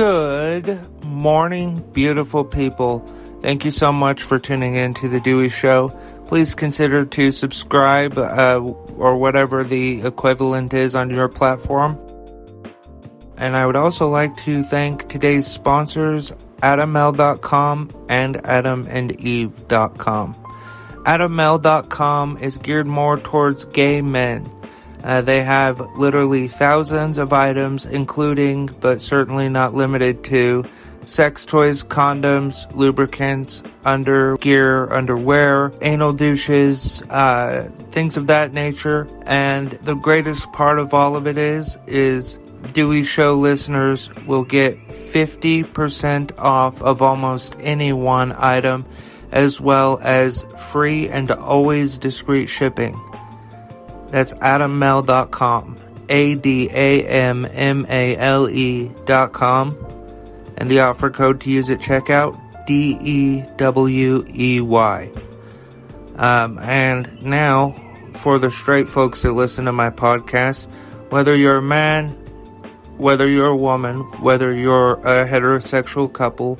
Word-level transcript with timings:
Good 0.00 1.04
morning, 1.04 1.84
beautiful 1.92 2.42
people. 2.42 3.06
Thank 3.42 3.66
you 3.66 3.70
so 3.70 3.92
much 3.92 4.22
for 4.22 4.38
tuning 4.38 4.74
in 4.74 4.94
to 4.94 5.10
The 5.10 5.20
Dewey 5.20 5.50
Show. 5.50 5.90
Please 6.26 6.54
consider 6.54 7.04
to 7.04 7.30
subscribe 7.30 8.16
uh, 8.16 8.60
or 8.96 9.18
whatever 9.18 9.62
the 9.62 10.00
equivalent 10.00 10.72
is 10.72 10.96
on 10.96 11.10
your 11.10 11.28
platform. 11.28 11.98
And 13.36 13.54
I 13.54 13.66
would 13.66 13.76
also 13.76 14.08
like 14.08 14.34
to 14.38 14.62
thank 14.62 15.06
today's 15.10 15.46
sponsors, 15.46 16.32
AdamMale.com 16.62 18.06
and 18.08 18.36
AdamandEve.com. 18.36 20.34
AdamMale.com 21.04 22.38
is 22.38 22.56
geared 22.56 22.86
more 22.86 23.20
towards 23.20 23.66
gay 23.66 24.00
men. 24.00 24.50
Uh, 25.02 25.22
they 25.22 25.42
have 25.42 25.80
literally 25.96 26.48
thousands 26.48 27.18
of 27.18 27.32
items, 27.32 27.86
including, 27.86 28.66
but 28.80 29.00
certainly 29.00 29.48
not 29.48 29.74
limited 29.74 30.22
to, 30.24 30.64
sex 31.06 31.44
toys, 31.44 31.82
condoms, 31.82 32.72
lubricants, 32.74 33.62
under 33.84 34.36
gear, 34.38 34.92
underwear, 34.92 35.72
anal 35.80 36.12
douches, 36.12 37.02
uh, 37.10 37.70
things 37.90 38.16
of 38.16 38.26
that 38.28 38.52
nature. 38.52 39.08
And 39.26 39.72
the 39.82 39.94
greatest 39.94 40.52
part 40.52 40.78
of 40.78 40.94
all 40.94 41.16
of 41.16 41.26
it 41.26 41.38
is, 41.38 41.78
is 41.86 42.38
Dewey 42.72 43.04
Show 43.04 43.34
listeners 43.34 44.10
will 44.26 44.44
get 44.44 44.76
50% 44.88 46.38
off 46.38 46.80
of 46.82 47.02
almost 47.02 47.56
any 47.60 47.92
one 47.92 48.34
item, 48.36 48.84
as 49.32 49.60
well 49.60 49.98
as 50.02 50.44
free 50.70 51.08
and 51.08 51.30
always 51.30 51.98
discreet 51.98 52.46
shipping. 52.46 53.00
That's 54.10 54.34
adammale.com. 54.34 55.78
A 56.08 56.34
D 56.34 56.68
A 56.72 57.06
M 57.06 57.46
M 57.50 57.86
A 57.88 58.16
L 58.16 58.48
E.com. 58.48 59.86
And 60.56 60.70
the 60.70 60.80
offer 60.80 61.10
code 61.10 61.40
to 61.42 61.50
use 61.50 61.70
at 61.70 61.78
checkout 61.78 62.66
D 62.66 62.98
E 63.00 63.44
W 63.56 64.24
E 64.28 64.60
Y. 64.60 65.12
Um, 66.16 66.58
and 66.58 67.22
now, 67.22 67.74
for 68.14 68.38
the 68.38 68.50
straight 68.50 68.88
folks 68.88 69.22
that 69.22 69.32
listen 69.32 69.64
to 69.64 69.72
my 69.72 69.90
podcast, 69.90 70.66
whether 71.08 71.34
you're 71.34 71.56
a 71.56 71.62
man, 71.62 72.10
whether 72.98 73.26
you're 73.26 73.46
a 73.46 73.56
woman, 73.56 74.00
whether 74.20 74.54
you're 74.54 74.94
a 74.94 75.26
heterosexual 75.26 76.12
couple, 76.12 76.58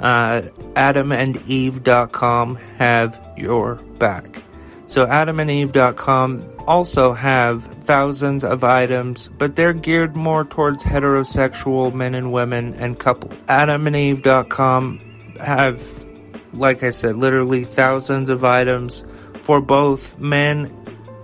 uh, 0.00 0.42
adamandeve.com 0.74 2.56
have 2.76 3.32
your 3.36 3.76
back. 3.98 4.42
So 4.86 5.06
adamandeve.com 5.06 6.59
also 6.70 7.12
have 7.12 7.64
thousands 7.82 8.44
of 8.44 8.62
items, 8.62 9.28
but 9.38 9.56
they're 9.56 9.72
geared 9.72 10.14
more 10.14 10.44
towards 10.44 10.84
heterosexual 10.84 11.92
men 11.92 12.14
and 12.14 12.30
women 12.30 12.74
and 12.74 12.96
couple. 12.96 13.30
Adamandeve.com 13.48 15.00
have, 15.40 16.06
like 16.52 16.84
I 16.84 16.90
said, 16.90 17.16
literally 17.16 17.64
thousands 17.64 18.28
of 18.28 18.44
items 18.44 19.02
for 19.42 19.60
both 19.60 20.16
men, 20.20 20.70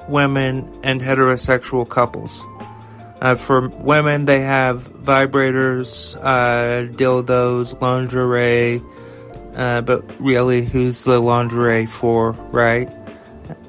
women, 0.09 0.69
and 0.83 1.01
heterosexual 1.01 1.89
couples. 1.89 2.45
Uh, 3.21 3.37
for 3.37 3.69
women, 3.69 4.25
they 4.25 4.41
have 4.41 4.89
vibrators, 5.05 6.17
uh, 6.25 6.93
dildos, 6.97 7.81
lingerie, 7.81 8.83
uh, 9.55 9.81
but 9.81 10.03
really, 10.21 10.65
who's 10.65 11.05
the 11.05 11.21
lingerie 11.21 11.87
for, 11.87 12.33
right? 12.51 12.91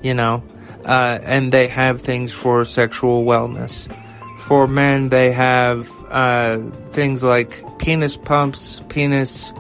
You 0.01 0.15
know, 0.15 0.41
uh, 0.85 1.19
and 1.21 1.51
they 1.51 1.67
have 1.67 2.01
things 2.01 2.33
for 2.33 2.65
sexual 2.65 3.25
wellness. 3.25 3.87
For 4.39 4.67
men, 4.67 5.09
they 5.09 5.31
have 5.31 5.89
uh, 6.09 6.59
things 6.87 7.23
like 7.23 7.63
penis 7.79 8.17
pumps, 8.17 8.81
penis 8.89 9.53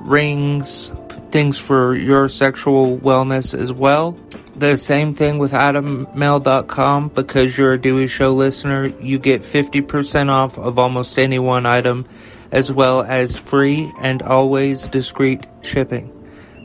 rings, 0.00 0.90
things 1.30 1.58
for 1.58 1.94
your 1.94 2.28
sexual 2.28 2.98
wellness 2.98 3.58
as 3.58 3.72
well. 3.72 4.18
The 4.56 4.76
same 4.76 5.14
thing 5.14 5.38
with 5.38 5.52
AdamMale.com 5.52 7.08
because 7.10 7.56
you're 7.56 7.72
a 7.72 7.80
Dewey 7.80 8.08
Show 8.08 8.34
listener, 8.34 8.86
you 9.00 9.18
get 9.18 9.40
50% 9.42 10.28
off 10.28 10.58
of 10.58 10.78
almost 10.78 11.18
any 11.18 11.38
one 11.38 11.64
item, 11.66 12.04
as 12.50 12.70
well 12.70 13.02
as 13.02 13.38
free 13.38 13.90
and 14.00 14.22
always 14.22 14.86
discreet 14.88 15.46
shipping. 15.62 16.12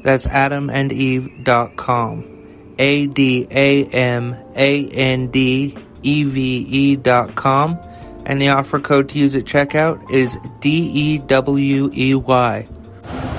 That's 0.04 0.28
AdamandEve.com. 0.28 2.35
A 2.78 3.08
D 3.08 3.48
A 3.50 3.86
M 3.86 4.36
A 4.56 4.88
N 4.88 5.28
D 5.28 5.78
E 6.04 6.24
V 6.24 6.58
E 6.58 6.96
dot 6.96 7.36
com. 7.36 7.80
And 8.26 8.42
the 8.42 8.50
offer 8.50 8.80
code 8.80 9.10
to 9.10 9.20
use 9.20 9.36
at 9.36 9.44
checkout 9.44 10.12
is 10.12 10.38
D 10.60 10.70
E 10.72 11.18
W 11.20 11.92
E 11.94 12.16
Y. 12.16 12.68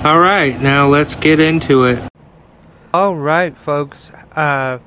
All 0.03 0.19
right, 0.19 0.59
now 0.61 0.87
let's 0.87 1.15
get 1.15 1.39
into 1.39 1.85
it. 1.85 2.01
All 2.93 3.15
right, 3.15 3.57
folks. 3.57 4.11
Uh, 4.35 4.79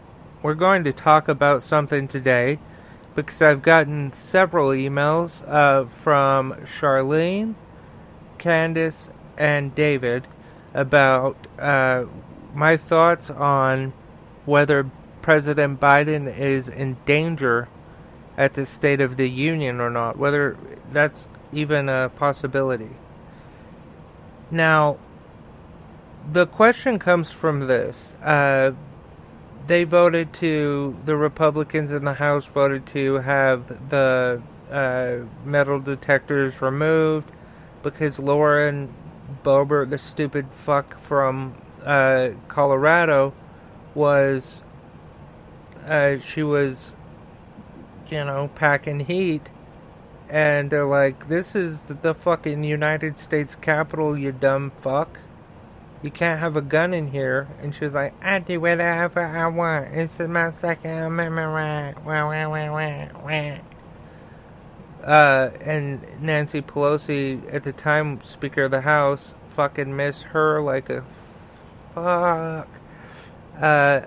we're 0.43 0.55
going 0.55 0.85
to 0.85 0.93
talk 0.93 1.29
about 1.29 1.63
something 1.63 2.09
today 2.09 2.59
because 3.15 3.43
I've 3.43 3.61
gotten 3.61 4.13
several 4.13 4.71
emails 4.71 5.47
uh, 5.47 5.87
from 6.03 6.55
Charlene, 6.79 7.57
Candice, 8.39 9.11
and 9.37 9.75
David 9.75 10.27
about 10.73 11.37
uh, 11.59 12.05
my 12.55 12.79
thoughts 12.79 13.29
on 13.29 13.93
whether 14.45 14.91
President 15.23 15.81
Biden 15.81 16.35
is 16.37 16.69
in 16.69 16.97
danger 17.05 17.69
at 18.37 18.55
the 18.55 18.65
State 18.65 19.01
of 19.01 19.17
the 19.17 19.29
Union 19.29 19.81
or 19.81 19.91
not, 19.91 20.17
whether 20.17 20.57
that's 20.93 21.29
even 21.53 21.89
a 21.89 22.09
possibility. 22.09 22.91
Now, 24.51 24.99
the 26.31 26.47
question 26.47 26.99
comes 26.99 27.31
from 27.31 27.67
this. 27.67 28.15
Uh, 28.23 28.73
they 29.67 29.85
voted 29.85 30.33
to, 30.35 30.97
the 31.05 31.17
Republicans 31.17 31.93
in 31.93 32.05
the 32.05 32.15
House 32.15 32.47
voted 32.47 32.87
to 32.87 33.15
have 33.17 33.91
the 33.91 34.43
uh, 34.71 35.17
metal 35.45 35.79
detectors 35.79 36.61
removed 36.63 37.31
because 37.83 38.19
Lauren 38.19 38.93
Boebert, 39.45 39.91
the 39.91 39.99
stupid 39.99 40.47
fuck 40.53 40.99
from 41.01 41.55
uh, 41.85 42.31
Colorado, 42.49 43.33
was, 43.95 44.61
uh, 45.87 46.19
she 46.19 46.43
was, 46.43 46.95
you 48.09 48.25
know, 48.25 48.51
packing 48.55 49.01
heat. 49.01 49.49
And 50.29 50.71
they're 50.71 50.87
like, 50.87 51.29
this 51.29 51.57
is 51.57 51.81
the 51.81 52.15
fucking 52.15 52.63
United 52.63 53.19
States 53.19 53.57
Capitol, 53.57 54.17
you 54.17 54.31
dumb 54.31 54.71
fuck 54.71 55.19
you 56.03 56.11
can't 56.11 56.41
have 56.41 56.57
a 56.57 56.63
gun 56.63 56.95
in 56.95 57.11
here. 57.11 57.49
And 57.61 57.75
she 57.75 57.85
was 57.85 57.95
like, 57.95 58.15
I 58.23 58.39
do 58.39 58.61
whatever 58.61 59.25
I 59.25 59.47
want. 59.49 59.89
It's 59.95 60.19
my 60.19 60.51
Second 60.51 60.91
Amendment 60.91 61.49
right. 61.49 61.95
Wah, 62.05 62.27
wah, 62.27 62.49
wah, 62.49 62.73
wah, 62.73 63.09
wah. 63.23 63.59
Uh, 65.07 65.51
and 65.61 66.21
Nancy 66.21 66.63
Pelosi, 66.63 67.43
at 67.53 67.65
the 67.65 67.73
time 67.73 68.23
Speaker 68.23 68.65
of 68.65 68.71
the 68.71 68.83
House, 68.83 69.35
fucking 69.55 69.95
miss 69.95 70.23
her 70.23 70.63
like 70.63 70.91
a 70.91 71.05
fuck. 71.95 72.69
Uh, 73.59 74.01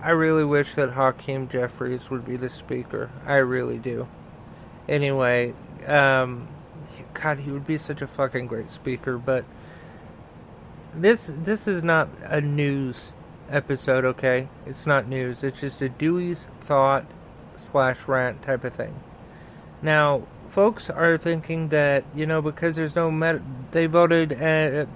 I 0.00 0.10
really 0.10 0.44
wish 0.44 0.74
that 0.74 0.90
Hakeem 0.90 1.48
Jeffries 1.48 2.10
would 2.10 2.24
be 2.24 2.36
the 2.36 2.48
Speaker. 2.48 3.10
I 3.26 3.36
really 3.36 3.78
do. 3.78 4.08
Anyway, 4.88 5.54
um, 5.86 6.48
God, 7.14 7.40
he 7.40 7.50
would 7.50 7.66
be 7.66 7.78
such 7.78 8.00
a 8.00 8.06
fucking 8.06 8.46
great 8.46 8.70
Speaker, 8.70 9.18
but 9.18 9.44
this 10.94 11.30
this 11.42 11.66
is 11.66 11.82
not 11.82 12.08
a 12.24 12.40
news 12.40 13.12
episode, 13.50 14.04
okay? 14.04 14.48
It's 14.66 14.86
not 14.86 15.08
news. 15.08 15.42
It's 15.42 15.60
just 15.60 15.82
a 15.82 15.88
Dewey's 15.88 16.46
thought 16.60 17.06
slash 17.56 18.06
rant 18.06 18.42
type 18.42 18.64
of 18.64 18.74
thing. 18.74 19.00
Now, 19.82 20.22
folks 20.50 20.90
are 20.90 21.18
thinking 21.18 21.68
that 21.68 22.04
you 22.14 22.26
know 22.26 22.40
because 22.40 22.76
there's 22.76 22.94
no 22.94 23.10
met, 23.10 23.40
they 23.70 23.86
voted 23.86 24.32
uh, 24.32 24.86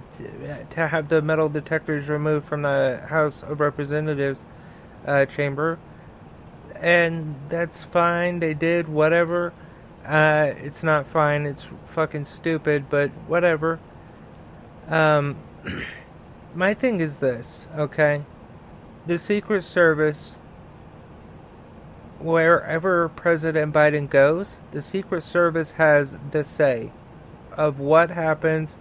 to 0.71 0.87
have 0.87 1.09
the 1.09 1.21
metal 1.21 1.47
detectors 1.47 2.09
removed 2.09 2.47
from 2.47 2.63
the 2.63 3.01
House 3.07 3.43
of 3.43 3.59
Representatives 3.59 4.41
uh, 5.05 5.25
chamber, 5.25 5.77
and 6.75 7.35
that's 7.49 7.83
fine. 7.83 8.39
They 8.39 8.53
did 8.53 8.87
whatever. 8.87 9.53
Uh, 10.05 10.53
it's 10.57 10.81
not 10.81 11.05
fine. 11.05 11.45
It's 11.45 11.67
fucking 11.91 12.25
stupid, 12.25 12.89
but 12.89 13.09
whatever. 13.27 13.79
Um, 14.87 15.37
my 16.55 16.73
thing 16.73 16.99
is 16.99 17.19
this, 17.19 17.67
okay? 17.77 18.23
The 19.05 19.19
Secret 19.19 19.63
Service, 19.63 20.37
wherever 22.19 23.07
President 23.09 23.71
Biden 23.71 24.09
goes, 24.09 24.57
the 24.71 24.81
Secret 24.81 25.23
Service 25.23 25.71
has 25.71 26.17
the 26.31 26.43
say 26.43 26.91
of 27.57 27.79
what 27.79 28.11
happens, 28.11 28.75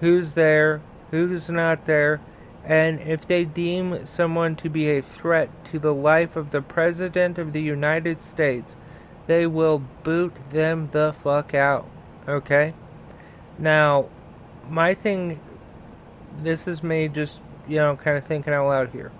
who's 0.00 0.34
there, 0.34 0.80
who's 1.10 1.48
not 1.48 1.86
there, 1.86 2.20
and 2.64 3.00
if 3.00 3.26
they 3.26 3.44
deem 3.44 4.04
someone 4.06 4.54
to 4.56 4.68
be 4.68 4.90
a 4.90 5.02
threat 5.02 5.48
to 5.72 5.78
the 5.78 5.94
life 5.94 6.36
of 6.36 6.50
the 6.50 6.60
President 6.60 7.38
of 7.38 7.52
the 7.52 7.62
United 7.62 8.20
States, 8.20 8.76
they 9.26 9.46
will 9.46 9.82
boot 10.02 10.34
them 10.50 10.88
the 10.92 11.14
fuck 11.22 11.54
out, 11.54 11.88
okay? 12.28 12.74
Now, 13.58 14.08
my 14.68 14.94
thing, 14.94 15.40
this 16.42 16.68
is 16.68 16.82
me 16.82 17.08
just, 17.08 17.40
you 17.66 17.76
know, 17.76 17.96
kind 17.96 18.18
of 18.18 18.24
thinking 18.26 18.52
out 18.52 18.68
loud 18.68 18.90
here. 18.90 19.12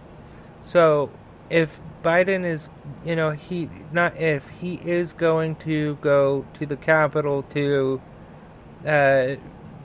So, 0.63 1.11
if 1.51 1.81
Biden 2.05 2.45
is, 2.45 2.69
you 3.05 3.17
know, 3.17 3.31
he, 3.31 3.71
not 3.93 4.17
if, 4.17 4.49
he 4.61 4.75
is 4.75 5.13
going 5.13 5.57
to 5.57 5.97
go 5.97 6.45
to 6.59 6.67
the 6.67 6.77
Capitol 6.77 7.43
to 7.55 8.01
uh, 8.87 9.37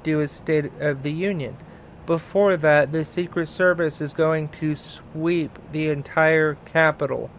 do 0.03 0.21
a 0.21 0.27
State 0.27 0.71
of 0.79 1.03
the 1.03 1.11
Union. 1.11 1.57
Before 2.05 2.57
that, 2.57 2.91
the 2.91 3.05
Secret 3.05 3.47
Service 3.47 4.01
is 4.01 4.13
going 4.13 4.49
to 4.59 4.75
sweep 4.75 5.57
the 5.71 5.87
entire 5.87 6.55
Capitol, 6.65 7.29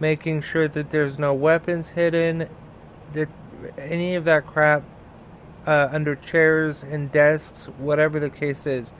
making 0.00 0.40
sure 0.40 0.68
that 0.68 0.90
there's 0.90 1.18
no 1.18 1.34
weapons 1.34 1.88
hidden, 1.88 2.48
that 3.12 3.28
any 3.76 4.14
of 4.14 4.24
that 4.24 4.46
crap 4.46 4.82
uh, 5.66 5.88
under 5.92 6.14
chairs 6.14 6.82
and 6.82 7.12
desks, 7.12 7.66
whatever 7.78 8.18
the 8.18 8.30
case 8.30 8.66
is, 8.66 8.92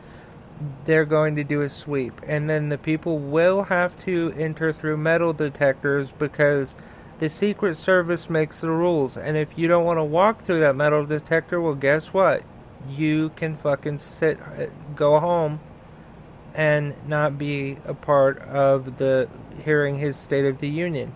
they're 0.84 1.04
going 1.04 1.36
to 1.36 1.44
do 1.44 1.62
a 1.62 1.68
sweep. 1.68 2.20
And 2.26 2.48
then 2.48 2.68
the 2.68 2.78
people 2.78 3.18
will 3.18 3.64
have 3.64 3.98
to 4.04 4.34
enter 4.36 4.72
through 4.72 4.96
metal 4.98 5.32
detectors 5.32 6.10
because 6.10 6.74
the 7.18 7.28
Secret 7.28 7.76
Service 7.76 8.28
makes 8.28 8.60
the 8.60 8.70
rules. 8.70 9.16
And 9.16 9.36
if 9.36 9.56
you 9.56 9.68
don't 9.68 9.84
want 9.84 9.98
to 9.98 10.04
walk 10.04 10.44
through 10.44 10.60
that 10.60 10.76
metal 10.76 11.06
detector, 11.06 11.60
well, 11.60 11.74
guess 11.74 12.08
what? 12.08 12.42
You 12.88 13.30
can 13.36 13.56
fucking 13.56 13.98
sit, 13.98 14.38
uh, 14.40 14.66
go 14.94 15.18
home, 15.18 15.60
and 16.54 16.94
not 17.06 17.38
be 17.38 17.78
a 17.84 17.94
part 17.94 18.38
of 18.40 18.98
the 18.98 19.28
hearing 19.64 19.98
his 19.98 20.16
State 20.16 20.44
of 20.44 20.58
the 20.58 20.68
Union. 20.68 21.12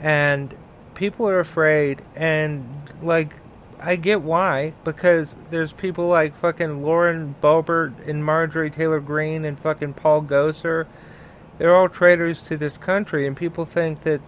And 0.00 0.54
people 0.94 1.28
are 1.28 1.40
afraid, 1.40 2.02
and 2.14 2.64
like 3.02 3.34
I 3.80 3.96
get 3.96 4.22
why, 4.22 4.74
because 4.84 5.36
there's 5.50 5.72
people 5.72 6.08
like 6.08 6.36
fucking 6.36 6.82
Lauren 6.82 7.34
Boebert 7.42 8.08
and 8.08 8.24
Marjorie 8.24 8.70
Taylor 8.70 9.00
Greene 9.00 9.44
and 9.44 9.58
fucking 9.58 9.94
Paul 9.94 10.22
Gosar. 10.22 10.86
They're 11.58 11.74
all 11.76 11.88
traitors 11.88 12.42
to 12.42 12.56
this 12.56 12.76
country, 12.76 13.26
and 13.26 13.36
people 13.36 13.64
think 13.64 14.02
that 14.04 14.20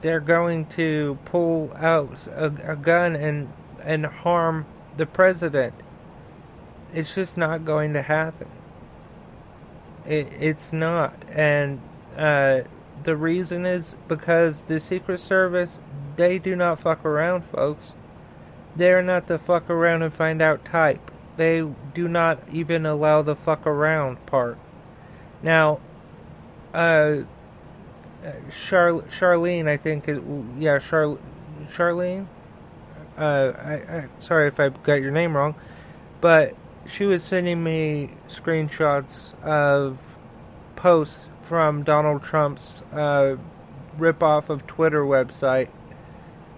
they're 0.00 0.20
going 0.20 0.66
to 0.66 1.18
pull 1.24 1.72
out 1.76 2.26
a, 2.28 2.72
a 2.72 2.76
gun 2.76 3.16
and 3.16 3.52
and 3.82 4.06
harm 4.06 4.66
the 4.96 5.06
president. 5.06 5.74
It's 6.92 7.14
just 7.14 7.36
not 7.36 7.64
going 7.64 7.94
to 7.94 8.02
happen. 8.02 8.48
It, 10.06 10.28
it's 10.38 10.72
not, 10.72 11.14
and 11.30 11.80
uh, 12.16 12.62
the 13.02 13.16
reason 13.16 13.64
is 13.66 13.94
because 14.08 14.62
the 14.62 14.80
Secret 14.80 15.20
Service 15.20 15.78
they 16.16 16.38
do 16.38 16.56
not 16.56 16.80
fuck 16.80 17.04
around, 17.04 17.44
folks 17.46 17.94
they're 18.76 19.02
not 19.02 19.26
the 19.26 19.38
fuck 19.38 19.68
around 19.68 20.02
and 20.02 20.12
find 20.12 20.40
out 20.40 20.64
type. 20.64 21.10
They 21.36 21.62
do 21.94 22.08
not 22.08 22.40
even 22.50 22.86
allow 22.86 23.22
the 23.22 23.34
fuck 23.34 23.66
around 23.66 24.24
part. 24.26 24.58
Now, 25.42 25.80
uh, 26.74 27.18
Char- 28.50 29.02
Charlene, 29.02 29.68
I 29.68 29.76
think, 29.76 30.08
it, 30.08 30.22
yeah, 30.58 30.78
Char- 30.78 31.18
Charlene. 31.72 32.26
Uh, 33.18 33.52
I, 33.56 33.72
I, 33.72 34.08
sorry 34.18 34.48
if 34.48 34.58
I 34.58 34.70
got 34.70 34.94
your 34.94 35.10
name 35.10 35.36
wrong, 35.36 35.54
but 36.20 36.56
she 36.86 37.04
was 37.04 37.22
sending 37.22 37.62
me 37.62 38.10
screenshots 38.28 39.34
of 39.42 39.98
posts 40.76 41.26
from 41.42 41.82
Donald 41.82 42.22
Trump's 42.22 42.82
uh, 42.92 43.36
ripoff 43.98 44.48
of 44.48 44.66
Twitter 44.66 45.02
website, 45.02 45.68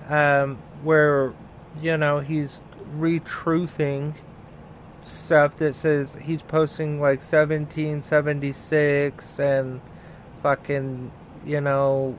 um, 0.09 0.59
where 0.83 1.33
you 1.81 1.97
know, 1.97 2.21
he's 2.21 2.61
retruthing 2.97 4.15
stuff 5.05 5.57
that 5.57 5.75
says 5.75 6.17
he's 6.21 6.43
posting 6.43 7.01
like 7.01 7.21
1776 7.21 9.39
and 9.39 9.81
fucking, 10.43 11.11
you 11.47 11.61
know, 11.61 12.19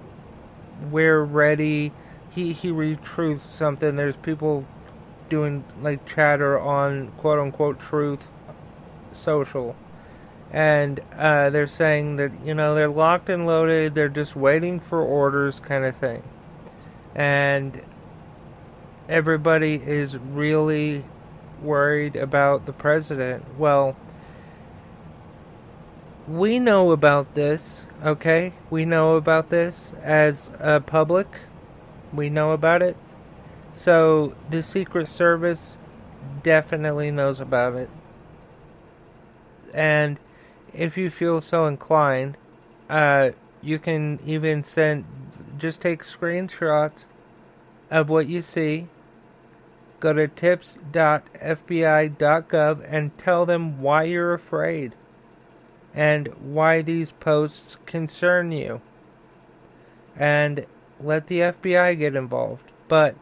we're 0.91 1.23
ready. 1.23 1.91
He 2.29 2.53
he 2.53 2.69
retruths 2.69 3.51
something. 3.53 3.95
There's 3.95 4.15
people 4.15 4.65
doing 5.29 5.63
like 5.81 6.05
chatter 6.05 6.59
on 6.59 7.11
quote 7.17 7.39
unquote 7.39 7.79
truth 7.79 8.27
social. 9.13 9.75
And 10.51 10.99
uh, 11.17 11.49
they're 11.49 11.65
saying 11.65 12.17
that, 12.17 12.45
you 12.45 12.53
know, 12.53 12.75
they're 12.75 12.87
locked 12.87 13.29
and 13.29 13.47
loaded, 13.47 13.95
they're 13.95 14.07
just 14.07 14.35
waiting 14.35 14.79
for 14.79 15.01
orders 15.01 15.59
kind 15.59 15.83
of 15.83 15.95
thing. 15.95 16.21
And 17.15 17.81
everybody 19.09 19.75
is 19.75 20.15
really 20.15 21.03
worried 21.61 22.15
about 22.15 22.67
the 22.67 22.73
president. 22.73 23.57
Well, 23.57 23.95
we 26.27 26.59
know 26.59 26.91
about 26.91 27.35
this, 27.35 27.85
okay? 28.03 28.53
We 28.69 28.85
know 28.85 29.15
about 29.15 29.49
this 29.49 29.91
as 30.01 30.49
a 30.59 30.79
public. 30.79 31.27
We 32.13 32.29
know 32.29 32.51
about 32.51 32.81
it. 32.81 32.95
So 33.73 34.35
the 34.49 34.61
Secret 34.61 35.07
Service 35.07 35.71
definitely 36.41 37.11
knows 37.11 37.39
about 37.39 37.75
it. 37.75 37.89
And 39.73 40.19
if 40.73 40.97
you 40.97 41.09
feel 41.09 41.41
so 41.41 41.65
inclined, 41.65 42.37
uh, 42.89 43.31
you 43.61 43.79
can 43.79 44.19
even 44.25 44.63
send, 44.63 45.05
just 45.57 45.81
take 45.81 46.03
screenshots 46.03 47.05
of 47.89 48.09
what 48.09 48.27
you 48.27 48.41
see 48.41 48.87
go 49.99 50.11
to 50.11 50.27
tips.fbi.gov 50.27 50.83
and 52.89 53.17
tell 53.17 53.45
them 53.45 53.81
why 53.81 54.03
you're 54.03 54.33
afraid 54.33 54.93
and 55.93 56.27
why 56.41 56.81
these 56.81 57.11
posts 57.11 57.77
concern 57.85 58.51
you. 58.51 58.81
And 60.15 60.65
let 60.99 61.27
the 61.27 61.39
FBI 61.39 61.97
get 61.97 62.15
involved. 62.15 62.71
But 62.87 63.15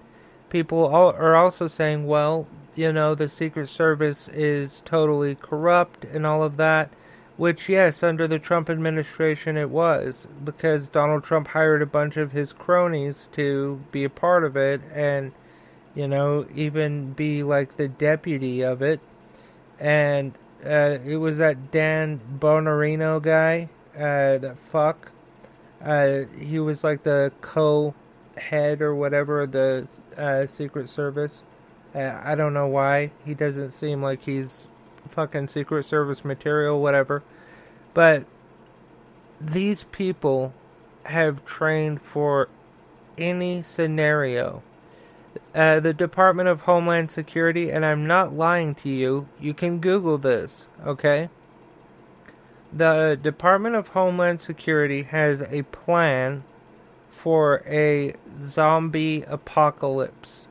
people 0.50 0.86
are 0.88 1.36
also 1.36 1.68
saying, 1.68 2.08
well, 2.08 2.48
you 2.76 2.92
know, 2.92 3.16
the 3.16 3.30
Secret 3.30 3.68
Service 3.68 4.30
is 4.30 4.82
totally 4.86 5.36
corrupt 5.36 6.06
and 6.06 6.26
all 6.26 6.44
of 6.44 6.58
that. 6.58 6.90
Which, 7.38 7.70
yes, 7.70 8.04
under 8.04 8.28
the 8.28 8.38
Trump 8.38 8.70
administration 8.70 9.58
it 9.58 9.70
was, 9.70 10.28
because 10.44 10.90
Donald 10.90 11.24
Trump 11.24 11.48
hired 11.48 11.82
a 11.82 11.88
bunch 11.88 12.18
of 12.18 12.34
his 12.34 12.54
cronies 12.54 13.30
to 13.32 13.82
be 13.92 14.04
a 14.04 14.10
part 14.10 14.44
of 14.44 14.56
it, 14.56 14.82
and 14.94 15.32
you 15.96 16.08
know, 16.08 16.46
even 16.54 17.14
be 17.14 17.42
like 17.42 17.78
the 17.78 17.88
deputy 17.88 18.62
of 18.62 18.82
it. 18.84 19.00
And 19.80 20.34
uh, 20.66 21.00
it 21.06 21.18
was 21.18 21.38
that 21.38 21.72
Dan 21.72 22.20
Bongino 22.40 23.22
guy, 23.22 23.70
uh, 23.96 24.38
that 24.38 24.58
fuck. 24.72 25.12
Uh, 25.84 26.26
he 26.40 26.60
was 26.60 26.84
like 26.84 27.04
the 27.04 27.32
co-head 27.42 28.82
or 28.82 28.94
whatever 28.94 29.42
of 29.42 29.52
the 29.52 29.88
uh, 30.18 30.46
Secret 30.46 30.90
Service. 30.90 31.44
Uh, 31.96 32.20
I 32.24 32.36
don't 32.36 32.54
know 32.54 32.68
why. 32.68 33.12
He 33.26 33.34
doesn't 33.34 33.72
seem 33.72 34.02
like 34.04 34.24
he's 34.24 34.66
fucking 35.10 35.48
Secret 35.48 35.86
Service 35.86 36.24
material, 36.24 36.80
whatever. 36.82 37.24
But 37.94 38.26
these 39.40 39.86
people 39.92 40.54
have 41.06 41.44
trained 41.46 42.02
for 42.02 42.48
any 43.18 43.62
scenario 43.64 44.62
uh, 45.54 45.80
the 45.80 45.94
Department 45.94 46.50
of 46.50 46.62
Homeland 46.62 47.12
Security, 47.12 47.70
and 47.70 47.86
I'm 47.86 48.06
not 48.08 48.34
lying 48.34 48.76
to 48.76 48.90
you, 48.90 49.28
you 49.40 49.54
can 49.54 49.80
Google 49.80 50.18
this, 50.18 50.68
okay? 50.86 51.30
The 52.74 53.20
Department 53.22 53.76
of 53.76 53.90
Homeland 53.90 54.42
Security 54.42 55.04
has 55.04 55.42
a 55.42 55.64
plan 55.64 56.44
for 57.12 57.64
a 57.68 58.16
zombie 58.42 59.24
apocalypse 59.28 60.46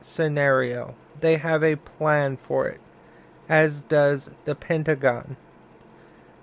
scenario. 0.00 0.94
They 1.20 1.36
have 1.36 1.62
a 1.62 1.76
plan 1.76 2.36
for 2.36 2.68
it, 2.68 2.80
as 3.48 3.80
does 3.80 4.30
the 4.44 4.54
Pentagon. 4.54 5.36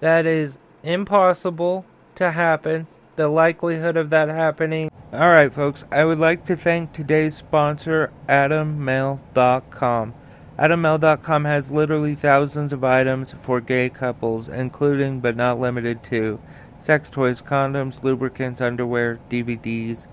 That 0.01 0.25
is 0.25 0.57
impossible 0.83 1.85
to 2.15 2.31
happen. 2.31 2.87
The 3.15 3.27
likelihood 3.27 3.97
of 3.97 4.09
that 4.09 4.29
happening 4.29 4.89
Alright, 5.15 5.53
folks, 5.53 5.85
I 5.93 6.03
would 6.03 6.19
like 6.19 6.43
to 6.43 6.57
thank 6.57 6.91
today's 6.91 7.37
sponsor, 7.37 8.11
AdamMale.com. 8.27 10.13
AdamMale.com 10.59 11.45
has 11.45 11.71
literally 11.71 12.15
thousands 12.15 12.73
of 12.73 12.83
items 12.83 13.33
for 13.41 13.61
gay 13.61 13.87
couples, 13.87 14.49
including 14.49 15.21
but 15.21 15.37
not 15.37 15.57
limited 15.57 16.03
to 16.05 16.41
sex 16.79 17.09
toys, 17.09 17.41
condoms, 17.41 18.03
lubricants, 18.03 18.59
underwear, 18.59 19.19
DVDs, 19.29 20.05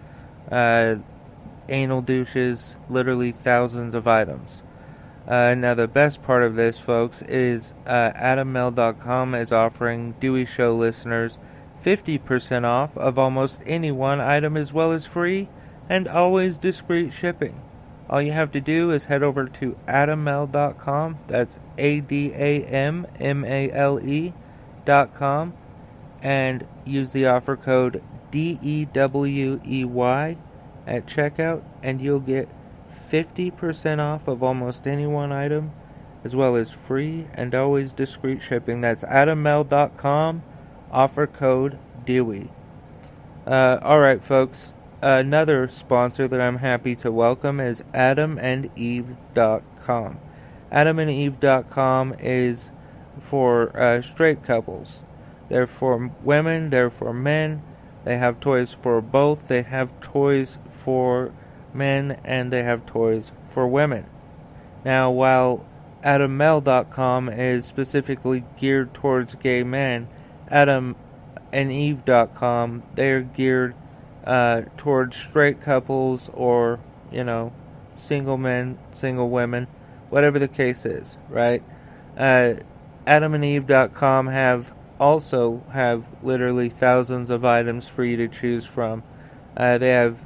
uh, 0.52 0.96
anal 1.68 2.02
douches, 2.02 2.76
literally 2.88 3.32
thousands 3.32 3.96
of 3.96 4.06
items. 4.06 4.62
Uh, 5.26 5.54
now, 5.54 5.74
the 5.74 5.88
best 5.88 6.22
part 6.22 6.44
of 6.44 6.54
this, 6.54 6.78
folks, 6.78 7.22
is 7.22 7.74
uh, 7.88 8.12
AdamMale.com 8.12 9.34
is 9.34 9.50
offering 9.50 10.12
Dewey 10.20 10.46
Show 10.46 10.76
listeners 10.76 11.38
50% 11.84 12.64
off 12.64 12.96
of 12.96 13.18
almost 13.18 13.60
any 13.66 13.90
one 13.90 14.20
item 14.20 14.56
as 14.56 14.72
well 14.72 14.92
as 14.92 15.06
free 15.06 15.48
and 15.88 16.06
always 16.06 16.56
discreet 16.56 17.12
shipping. 17.12 17.60
all 18.08 18.20
you 18.22 18.32
have 18.32 18.52
to 18.52 18.60
do 18.60 18.90
is 18.90 19.04
head 19.06 19.22
over 19.22 19.46
to 19.46 19.76
adammale.com. 19.88 21.18
That's 21.28 21.58
A 21.78 22.00
D 22.00 22.32
A 22.34 22.64
M 22.64 23.06
M 23.18 23.44
A 23.44 23.70
L 23.72 23.98
E.com 24.00 25.54
and 26.22 26.66
use 26.84 27.12
the 27.12 27.26
offer 27.26 27.56
code 27.56 28.02
DEWEY 28.30 28.86
at 30.86 31.06
checkout, 31.06 31.62
and 31.82 32.00
you'll 32.00 32.20
get 32.20 32.48
50% 33.10 33.98
off 33.98 34.26
of 34.26 34.42
almost 34.42 34.86
any 34.86 35.06
one 35.06 35.32
item, 35.32 35.72
as 36.24 36.34
well 36.34 36.56
as 36.56 36.70
free 36.70 37.26
and 37.34 37.54
always 37.54 37.92
discreet 37.92 38.40
shipping. 38.42 38.80
That's 38.80 39.04
adammale.com, 39.04 40.42
offer 40.92 41.26
code 41.26 41.78
DEWEY. 42.04 42.50
Uh, 43.46 43.78
Alright, 43.82 44.24
folks. 44.24 44.72
Another 45.00 45.68
sponsor 45.68 46.28
that 46.28 46.40
I'm 46.40 46.58
happy 46.58 46.94
to 46.96 47.10
welcome 47.10 47.58
is 47.58 47.82
AdamandEve.com. 47.92 50.18
AdamandEve.com 50.70 52.14
is 52.20 52.70
for 53.20 53.76
uh, 53.76 54.00
straight 54.00 54.44
couples. 54.44 55.02
They're 55.48 55.66
for 55.66 56.12
women, 56.22 56.70
they're 56.70 56.90
for 56.90 57.12
men. 57.12 57.62
They 58.04 58.16
have 58.16 58.38
toys 58.40 58.76
for 58.80 59.00
both. 59.00 59.48
They 59.48 59.62
have 59.62 60.00
toys 60.00 60.58
for 60.84 61.32
men 61.74 62.20
and 62.24 62.52
they 62.52 62.62
have 62.62 62.86
toys 62.86 63.32
for 63.50 63.66
women. 63.66 64.06
Now, 64.84 65.10
while 65.10 65.64
AdamMale.com 66.02 67.28
is 67.28 67.66
specifically 67.66 68.44
geared 68.58 68.94
towards 68.94 69.34
gay 69.36 69.62
men, 69.62 70.08
AdamandEve.com 70.50 72.82
they're 72.94 73.22
geared 73.22 73.74
uh, 74.24 74.62
towards 74.76 75.16
straight 75.16 75.60
couples 75.60 76.30
or, 76.32 76.78
you 77.10 77.24
know, 77.24 77.52
single 77.96 78.36
men, 78.36 78.78
single 78.92 79.30
women, 79.30 79.66
whatever 80.10 80.38
the 80.38 80.46
case 80.48 80.86
is, 80.86 81.16
right? 81.28 81.62
Uh, 82.16 82.54
AdamandEve.com 83.06 84.28
have 84.28 84.72
also 85.00 85.64
have 85.72 86.04
literally 86.22 86.68
thousands 86.68 87.30
of 87.30 87.44
items 87.44 87.88
for 87.88 88.04
you 88.04 88.16
to 88.16 88.28
choose 88.28 88.64
from. 88.64 89.02
Uh, 89.56 89.78
they 89.78 89.88
have 89.88 90.18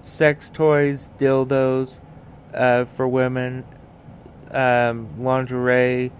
sex 0.00 0.50
toys, 0.52 1.08
dildos 1.18 1.98
uh, 2.54 2.84
for 2.84 3.08
women, 3.08 3.64
um, 4.50 5.08
lingerie, 5.18 6.12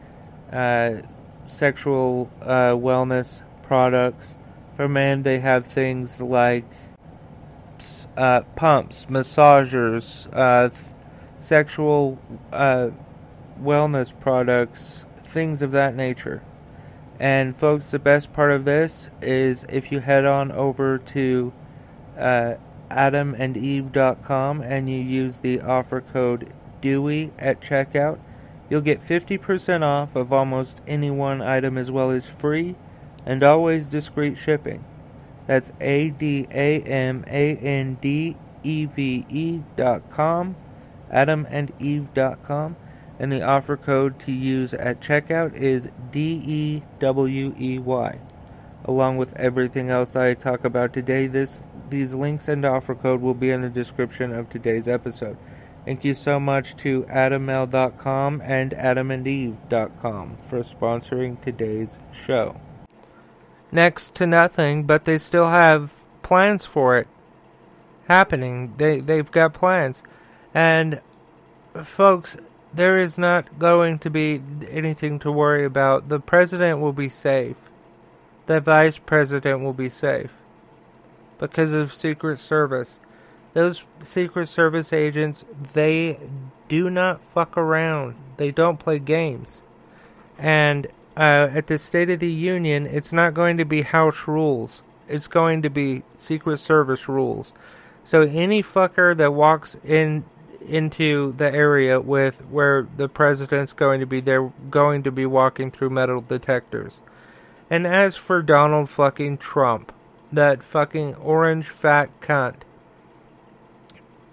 uh, 0.53 1.03
sexual 1.47 2.31
uh, 2.41 2.73
wellness 2.73 3.43
products. 3.63 4.37
For 4.77 4.89
men, 4.89 5.23
they 5.23 5.41
have 5.41 5.67
things 5.67 6.21
like 6.21 6.65
uh, 8.17 8.43
pumps, 8.57 9.07
massagers, 9.09 10.29
uh, 10.33 10.69
th- 10.69 10.95
sexual 11.39 12.19
uh, 12.53 12.91
wellness 13.61 14.13
products, 14.21 15.07
things 15.25 15.63
of 15.63 15.73
that 15.73 15.95
nature. 15.95 16.43
And 17.19 17.57
folks, 17.57 17.91
the 17.91 17.99
best 17.99 18.33
part 18.33 18.51
of 18.51 18.65
this 18.65 19.11
is 19.21 19.65
if 19.69 19.93
you 19.93 20.01
head 20.01 20.25
on 20.25 20.51
over 20.51 20.99
to 20.99 21.53
uh, 22.19 22.55
adamandeve.com 22.91 24.61
and 24.61 24.91
you 24.91 24.97
use 24.97 25.39
the 25.39 25.61
offer 25.61 26.01
code 26.01 26.53
DEWEY 26.81 27.31
at 27.39 27.61
checkout, 27.61 28.19
you'll 28.73 28.81
get 28.81 29.07
50% 29.07 29.83
off 29.83 30.17
of 30.17 30.33
almost 30.33 30.81
any 30.87 31.11
one 31.11 31.43
item 31.43 31.77
as 31.77 31.91
well 31.91 32.11
as 32.11 32.25
free 32.25 32.75
and 33.27 33.43
always 33.43 33.85
discreet 33.85 34.39
shipping. 34.39 34.83
That's 35.47 35.73
A 35.79 36.09
D 36.09 36.47
A 36.51 36.81
M 36.81 37.23
A 37.27 37.57
N 37.57 37.99
D 38.01 38.35
E 38.63 38.87
V 38.87 39.27
E 39.29 39.61
dot 39.77 40.11
com, 40.11 40.57
adamandeve.com, 41.13 42.77
and 43.19 43.31
the 43.31 43.43
offer 43.43 43.77
code 43.77 44.19
to 44.21 44.33
use 44.33 44.73
at 44.73 45.03
checkout 45.03 45.53
is 45.53 45.91
D 46.11 46.41
E 46.43 46.83
W 46.99 47.55
E 47.59 47.79
Y. 47.79 48.21
Along 48.87 49.19
with 49.19 49.37
everything 49.37 49.91
else 49.91 50.17
I 50.17 50.33
talk 50.33 50.65
about 50.65 50.95
today, 50.95 51.27
this 51.27 51.63
these 51.91 52.15
links 52.15 52.49
and 52.49 52.65
offer 52.65 52.95
code 52.95 53.21
will 53.21 53.35
be 53.35 53.51
in 53.51 53.61
the 53.61 53.69
description 53.69 54.33
of 54.33 54.49
today's 54.49 54.89
episode. 54.89 55.37
Thank 55.85 56.05
you 56.05 56.15
so 56.15 56.39
much 56.39 56.77
to 56.79 57.03
AdamMale.com 57.05 58.41
and 58.43 58.71
AdamandEve.com 58.73 60.37
for 60.49 60.61
sponsoring 60.61 61.41
today's 61.41 61.99
show 62.27 62.57
next 63.73 64.15
to 64.17 64.27
nothing, 64.27 64.85
but 64.85 65.07
they 65.07 65.19
still 65.19 65.49
have 65.49 65.93
plans 66.23 66.65
for 66.65 66.99
it 66.99 67.09
happening. 68.07 68.75
They 68.77 69.01
they've 69.01 69.31
got 69.31 69.55
plans. 69.55 70.03
And 70.55 71.01
folks, 71.83 72.37
there 72.73 73.01
is 73.01 73.17
not 73.17 73.59
going 73.59 73.99
to 74.01 74.11
be 74.11 74.41
anything 74.71 75.19
to 75.21 75.33
worry 75.33 75.65
about. 75.65 76.11
The 76.11 76.21
president 76.21 76.81
will 76.81 76.93
be 76.93 77.09
safe. 77.09 77.57
The 78.47 78.61
vice 78.61 78.99
president 78.99 79.63
will 79.63 79.73
be 79.73 79.89
safe 79.89 80.31
because 81.39 81.73
of 81.73 81.95
Secret 81.95 82.39
Service. 82.39 83.01
Those 83.55 83.83
Secret 84.03 84.47
Service 84.49 84.93
agents, 84.93 85.45
they 85.73 86.19
do 86.69 86.89
not 86.89 87.21
fuck 87.35 87.57
around. 87.57 88.15
They 88.37 88.51
don't 88.51 88.79
play 88.79 88.99
games. 88.99 89.61
And 90.39 90.87
uh, 91.17 91.49
at 91.53 91.67
the 91.67 91.79
State 91.79 92.11
of 92.11 92.21
the 92.21 92.33
Union, 92.33 92.87
it's 92.87 93.13
not 93.13 93.35
going 93.35 93.59
to 93.59 93.65
be 93.65 93.83
House 93.83 94.27
rules. 94.27 94.83
It's 95.07 95.27
going 95.27 95.63
to 95.63 95.71
be 95.71 96.03
Secret 96.17 96.59
Service 96.59 97.09
rules. 97.09 97.53
So 98.05 98.23
any 98.23 98.63
fucker 98.63 99.17
that 99.17 99.33
walks 99.35 99.77
in 99.85 100.25
into 100.67 101.33
the 101.37 101.53
area 101.53 102.01
with 102.01 102.41
where 102.47 102.87
the 102.97 103.09
president's 103.09 103.73
going 103.73 104.01
to 104.01 104.07
be, 104.07 104.21
they're 104.21 104.53
going 104.71 105.03
to 105.03 105.13
be 105.13 105.27
walking 105.27 105.71
through 105.71 105.91
metal 105.91 106.21
detectors. 106.21 107.01
And 107.69 107.87
as 107.87 108.17
for 108.17 108.43
Donald 108.43 108.91
fucking 108.91 109.39
Trump, 109.39 109.93
that 110.33 110.63
fucking 110.63 111.17
orange 111.17 111.69
fat 111.69 112.21
cunt, 112.21 112.63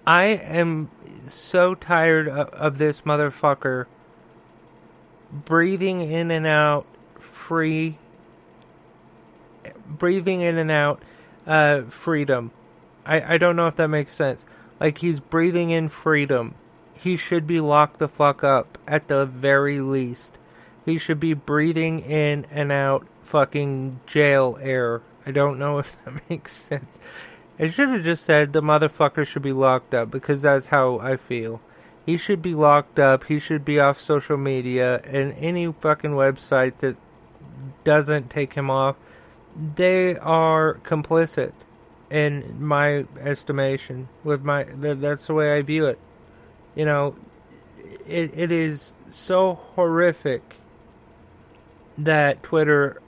I 0.05 0.23
am 0.25 0.89
so 1.27 1.75
tired 1.75 2.27
of, 2.27 2.49
of 2.49 2.77
this 2.77 3.01
motherfucker 3.01 3.85
breathing 5.31 6.01
in 6.01 6.31
and 6.31 6.47
out 6.47 6.85
free 7.19 7.97
breathing 9.87 10.41
in 10.41 10.57
and 10.57 10.71
out 10.71 11.01
uh, 11.45 11.81
freedom. 11.83 12.51
I, 13.05 13.35
I 13.35 13.37
don't 13.37 13.55
know 13.55 13.67
if 13.67 13.75
that 13.75 13.87
makes 13.87 14.13
sense. 14.13 14.45
Like 14.79 14.99
he's 14.99 15.19
breathing 15.19 15.71
in 15.71 15.89
freedom. 15.89 16.55
He 16.93 17.17
should 17.17 17.47
be 17.47 17.59
locked 17.59 17.99
the 17.99 18.07
fuck 18.07 18.43
up 18.43 18.77
at 18.87 19.07
the 19.07 19.25
very 19.25 19.79
least. 19.81 20.33
He 20.85 20.97
should 20.97 21.19
be 21.19 21.33
breathing 21.33 21.99
in 21.99 22.45
and 22.51 22.71
out 22.71 23.07
fucking 23.23 23.99
jail 24.05 24.57
air. 24.61 25.01
I 25.25 25.31
don't 25.31 25.59
know 25.59 25.77
if 25.79 25.95
that 26.03 26.29
makes 26.29 26.53
sense 26.53 26.97
i 27.59 27.69
should 27.69 27.89
have 27.89 28.03
just 28.03 28.23
said 28.23 28.53
the 28.53 28.61
motherfucker 28.61 29.25
should 29.25 29.41
be 29.41 29.53
locked 29.53 29.93
up 29.93 30.09
because 30.09 30.41
that's 30.41 30.67
how 30.67 30.99
i 30.99 31.15
feel 31.15 31.61
he 32.09 32.17
should 32.17 32.41
be 32.41 32.55
locked 32.55 32.97
up. 32.97 33.25
He 33.25 33.37
should 33.37 33.63
be 33.63 33.79
off 33.79 34.01
social 34.01 34.35
media 34.35 34.99
and 35.03 35.31
any 35.33 35.71
fucking 35.71 36.09
website 36.09 36.79
that 36.79 36.97
doesn't 37.83 38.31
take 38.31 38.53
him 38.53 38.71
off. 38.71 38.95
They 39.75 40.17
are 40.17 40.79
complicit, 40.83 41.53
in 42.09 42.55
my 42.59 43.05
estimation. 43.19 44.09
With 44.23 44.43
my 44.43 44.63
that's 44.63 45.27
the 45.27 45.33
way 45.35 45.55
I 45.55 45.61
view 45.61 45.85
it. 45.85 45.99
You 46.75 46.85
know, 46.85 47.15
it 48.07 48.31
it 48.33 48.51
is 48.51 48.95
so 49.09 49.59
horrific 49.75 50.55
that 51.97 52.41
Twitter, 52.41 53.01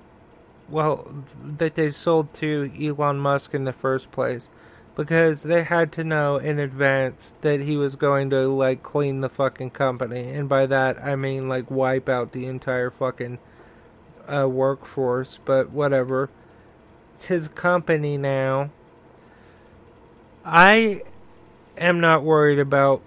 well, 0.71 1.07
that 1.43 1.75
they 1.75 1.91
sold 1.91 2.33
to 2.35 2.71
Elon 2.79 3.19
Musk 3.19 3.53
in 3.53 3.65
the 3.65 3.73
first 3.73 4.11
place. 4.11 4.49
Because 4.93 5.43
they 5.43 5.63
had 5.63 5.91
to 5.93 6.03
know 6.03 6.37
in 6.37 6.59
advance 6.59 7.33
that 7.41 7.61
he 7.61 7.77
was 7.77 7.95
going 7.95 8.29
to 8.31 8.47
like 8.49 8.83
clean 8.83 9.21
the 9.21 9.29
fucking 9.29 9.69
company. 9.71 10.29
And 10.31 10.49
by 10.49 10.65
that 10.65 11.01
I 11.01 11.15
mean 11.15 11.47
like 11.47 11.71
wipe 11.71 12.09
out 12.09 12.33
the 12.33 12.45
entire 12.45 12.91
fucking 12.91 13.39
uh, 14.27 14.49
workforce. 14.49 15.39
But 15.45 15.71
whatever. 15.71 16.29
It's 17.15 17.27
his 17.27 17.47
company 17.49 18.17
now. 18.17 18.69
I 20.43 21.03
am 21.77 21.99
not 21.99 22.23
worried 22.23 22.59
about 22.59 23.01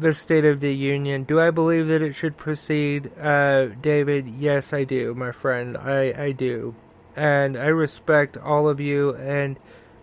the 0.00 0.14
State 0.14 0.44
of 0.44 0.60
the 0.60 0.74
Union. 0.74 1.24
Do 1.24 1.40
I 1.40 1.50
believe 1.50 1.88
that 1.88 2.02
it 2.02 2.14
should 2.14 2.36
proceed, 2.36 3.10
uh, 3.18 3.66
David? 3.80 4.28
Yes, 4.28 4.72
I 4.72 4.84
do, 4.84 5.14
my 5.14 5.32
friend. 5.32 5.76
I, 5.76 6.12
I 6.16 6.32
do. 6.32 6.74
And 7.14 7.56
I 7.56 7.66
respect 7.66 8.36
all 8.36 8.68
of 8.68 8.80
you 8.80 9.14
and 9.16 9.58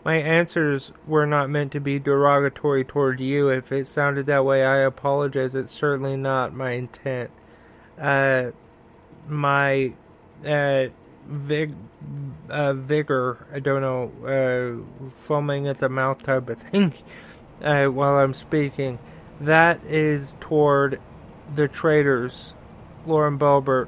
my 0.08 0.16
answers 0.16 0.94
were 1.06 1.25
not 1.25 1.50
meant 1.50 1.74
to 1.74 1.82
be 1.82 2.00
derogatory 2.00 2.86
toward 2.86 3.20
you. 3.20 3.50
If 3.50 3.74
it 3.74 3.88
sounded 3.88 4.25
that 4.27 4.46
way, 4.46 4.63
I 4.63 4.77
apologize. 4.77 5.54
It's 5.54 5.74
certainly 5.74 6.16
not 6.16 6.54
my 6.54 6.72
intent. 6.72 7.30
Uh, 8.00 8.51
my 9.27 9.92
uh, 10.46 10.86
vig, 11.27 11.75
uh, 12.50 12.72
vigor, 12.72 13.48
I 13.54 13.60
don't 13.60 13.82
know, 13.82 14.86
uh, 15.04 15.12
foaming 15.24 15.68
at 15.68 15.80
the 15.80 15.89
mouth 15.89 16.24
type 16.24 16.48
of 16.48 16.58
thing 16.60 16.94
uh, 17.62 17.88
while 17.88 18.16
I'm 18.20 18.34
speaking. 18.34 19.00
That 19.39 19.84
is 19.86 20.36
toward 20.39 21.00
the 21.53 21.67
traitors, 21.67 22.53
Lauren 23.06 23.38
Boebert, 23.38 23.88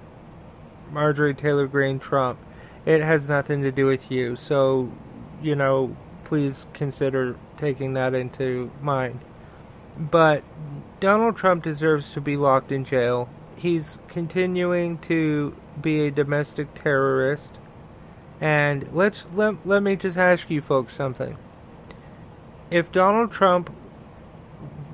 Marjorie 0.91 1.33
Taylor 1.33 1.67
Greene, 1.67 1.99
Trump. 1.99 2.39
It 2.85 3.01
has 3.01 3.27
nothing 3.27 3.61
to 3.63 3.71
do 3.71 3.85
with 3.85 4.11
you. 4.11 4.35
So, 4.35 4.91
you 5.41 5.55
know, 5.55 5.95
please 6.23 6.65
consider 6.73 7.35
taking 7.57 7.93
that 7.93 8.13
into 8.13 8.71
mind. 8.81 9.19
But 9.97 10.43
Donald 10.99 11.35
Trump 11.35 11.63
deserves 11.63 12.13
to 12.13 12.21
be 12.21 12.37
locked 12.37 12.71
in 12.71 12.85
jail. 12.85 13.29
He's 13.55 13.99
continuing 14.07 14.97
to 14.99 15.55
be 15.81 16.05
a 16.05 16.11
domestic 16.11 16.73
terrorist. 16.73 17.57
And 18.39 18.87
let's 18.93 19.25
let, 19.33 19.67
let 19.67 19.83
me 19.83 19.97
just 19.97 20.17
ask 20.17 20.49
you 20.49 20.61
folks 20.61 20.93
something. 20.93 21.37
If 22.71 22.91
Donald 22.91 23.31
Trump 23.31 23.75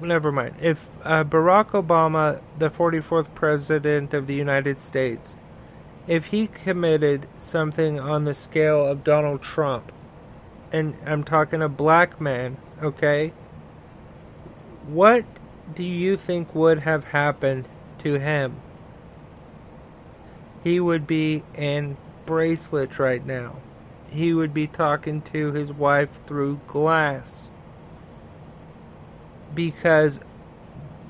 never 0.01 0.31
mind. 0.31 0.55
If 0.59 0.87
uh, 1.03 1.23
Barack 1.23 1.71
Obama, 1.71 2.41
the 2.57 2.69
44th 2.69 3.33
president 3.33 4.13
of 4.13 4.27
the 4.27 4.35
United 4.35 4.79
States, 4.79 5.35
if 6.07 6.25
he 6.25 6.47
committed 6.47 7.27
something 7.39 7.99
on 7.99 8.25
the 8.25 8.33
scale 8.33 8.85
of 8.85 9.03
Donald 9.03 9.41
Trump, 9.41 9.91
and 10.71 10.95
I'm 11.05 11.23
talking 11.23 11.61
a 11.61 11.69
black 11.69 12.19
man, 12.19 12.57
okay, 12.81 13.33
what 14.85 15.25
do 15.73 15.83
you 15.83 16.17
think 16.17 16.53
would 16.53 16.79
have 16.79 17.05
happened 17.05 17.65
to 17.99 18.19
him? 18.19 18.57
He 20.63 20.79
would 20.79 21.07
be 21.07 21.43
in 21.55 21.97
bracelets 22.25 22.99
right 22.99 23.25
now. 23.25 23.57
He 24.09 24.33
would 24.33 24.53
be 24.53 24.67
talking 24.67 25.21
to 25.33 25.51
his 25.51 25.71
wife 25.71 26.09
through 26.27 26.61
glass 26.67 27.49
because 29.55 30.19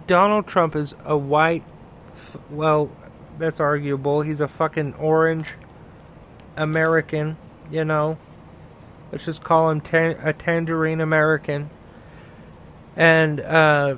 Donald 0.08 0.48
Trump 0.48 0.76
is 0.76 0.94
a 1.04 1.18
white, 1.18 1.64
well, 2.50 2.92
that's 3.38 3.60
arguable. 3.60 4.22
He's 4.22 4.40
a 4.40 4.48
fucking 4.48 4.94
orange 4.94 5.56
American, 6.56 7.38
you 7.70 7.84
know. 7.84 8.18
Let's 9.12 9.26
just 9.26 9.44
call 9.44 9.70
him 9.70 9.82
ta- 9.82 10.16
a 10.24 10.32
tangerine 10.32 11.02
American. 11.02 11.70
And 12.96 13.42
uh, 13.42 13.96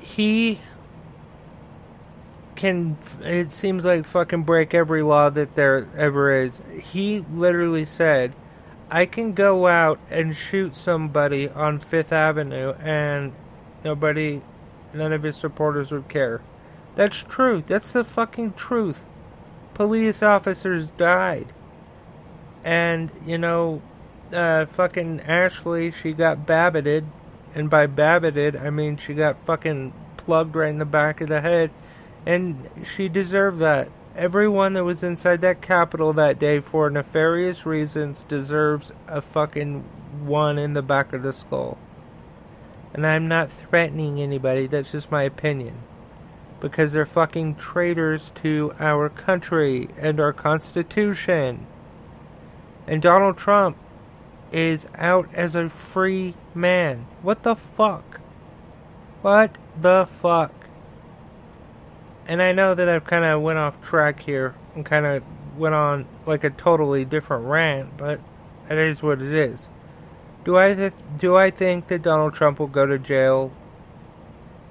he 0.00 0.60
can, 2.56 2.96
it 3.20 3.52
seems 3.52 3.84
like, 3.84 4.06
fucking 4.06 4.44
break 4.44 4.72
every 4.74 5.02
law 5.02 5.28
that 5.30 5.54
there 5.54 5.88
ever 5.96 6.40
is. 6.40 6.62
He 6.92 7.24
literally 7.32 7.84
said, 7.84 8.34
I 8.90 9.06
can 9.06 9.32
go 9.32 9.66
out 9.66 9.98
and 10.10 10.36
shoot 10.36 10.74
somebody 10.76 11.48
on 11.48 11.78
Fifth 11.78 12.12
Avenue 12.12 12.74
and 12.74 13.32
nobody, 13.82 14.42
none 14.92 15.12
of 15.12 15.22
his 15.22 15.36
supporters 15.36 15.90
would 15.90 16.08
care. 16.08 16.42
That's 16.94 17.22
true. 17.22 17.64
That's 17.66 17.92
the 17.92 18.04
fucking 18.04 18.52
truth. 18.54 19.04
Police 19.74 20.22
officers 20.22 20.88
died. 20.96 21.52
And, 22.62 23.10
you 23.26 23.38
know, 23.38 23.82
uh, 24.32 24.66
fucking 24.66 25.20
Ashley, 25.20 25.90
she 25.90 26.12
got 26.12 26.46
babbited. 26.46 27.06
And 27.54 27.70
by 27.70 27.86
babbited, 27.86 28.56
I 28.56 28.70
mean 28.70 28.96
she 28.96 29.14
got 29.14 29.44
fucking 29.44 29.92
plugged 30.16 30.56
right 30.56 30.70
in 30.70 30.78
the 30.78 30.84
back 30.84 31.20
of 31.20 31.28
the 31.28 31.40
head. 31.40 31.70
And 32.26 32.70
she 32.84 33.08
deserved 33.08 33.58
that. 33.60 33.88
Everyone 34.16 34.74
that 34.74 34.84
was 34.84 35.02
inside 35.02 35.40
that 35.40 35.60
Capitol 35.60 36.12
that 36.12 36.38
day 36.38 36.60
for 36.60 36.88
nefarious 36.88 37.66
reasons 37.66 38.24
deserves 38.28 38.92
a 39.08 39.20
fucking 39.20 39.80
one 40.24 40.56
in 40.56 40.74
the 40.74 40.82
back 40.82 41.12
of 41.12 41.24
the 41.24 41.32
skull. 41.32 41.78
And 42.92 43.04
I'm 43.04 43.26
not 43.26 43.50
threatening 43.50 44.20
anybody, 44.20 44.68
that's 44.68 44.92
just 44.92 45.10
my 45.10 45.24
opinion. 45.24 45.82
Because 46.60 46.92
they're 46.92 47.04
fucking 47.04 47.56
traitors 47.56 48.30
to 48.36 48.72
our 48.78 49.08
country 49.08 49.88
and 49.98 50.20
our 50.20 50.32
Constitution. 50.32 51.66
And 52.86 53.02
Donald 53.02 53.36
Trump 53.36 53.76
is 54.52 54.86
out 54.94 55.28
as 55.34 55.56
a 55.56 55.68
free 55.68 56.34
man. 56.54 57.06
What 57.20 57.42
the 57.42 57.56
fuck? 57.56 58.20
What 59.22 59.58
the 59.80 60.06
fuck? 60.06 60.63
And 62.26 62.40
I 62.42 62.52
know 62.52 62.74
that 62.74 62.88
I've 62.88 63.04
kind 63.04 63.24
of 63.24 63.42
went 63.42 63.58
off 63.58 63.80
track 63.82 64.20
here 64.20 64.54
and 64.74 64.84
kind 64.84 65.06
of 65.06 65.22
went 65.56 65.74
on 65.74 66.06
like 66.26 66.44
a 66.44 66.50
totally 66.50 67.04
different 67.04 67.44
rant, 67.46 67.96
but 67.96 68.20
it 68.68 68.78
is 68.78 69.02
what 69.02 69.20
it 69.20 69.32
is. 69.32 69.68
Do 70.44 70.58
I 70.58 70.74
th- 70.74 70.92
do 71.16 71.36
I 71.36 71.50
think 71.50 71.88
that 71.88 72.02
Donald 72.02 72.34
Trump 72.34 72.58
will 72.58 72.66
go 72.66 72.86
to 72.86 72.98
jail? 72.98 73.52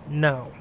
No. 0.08 0.52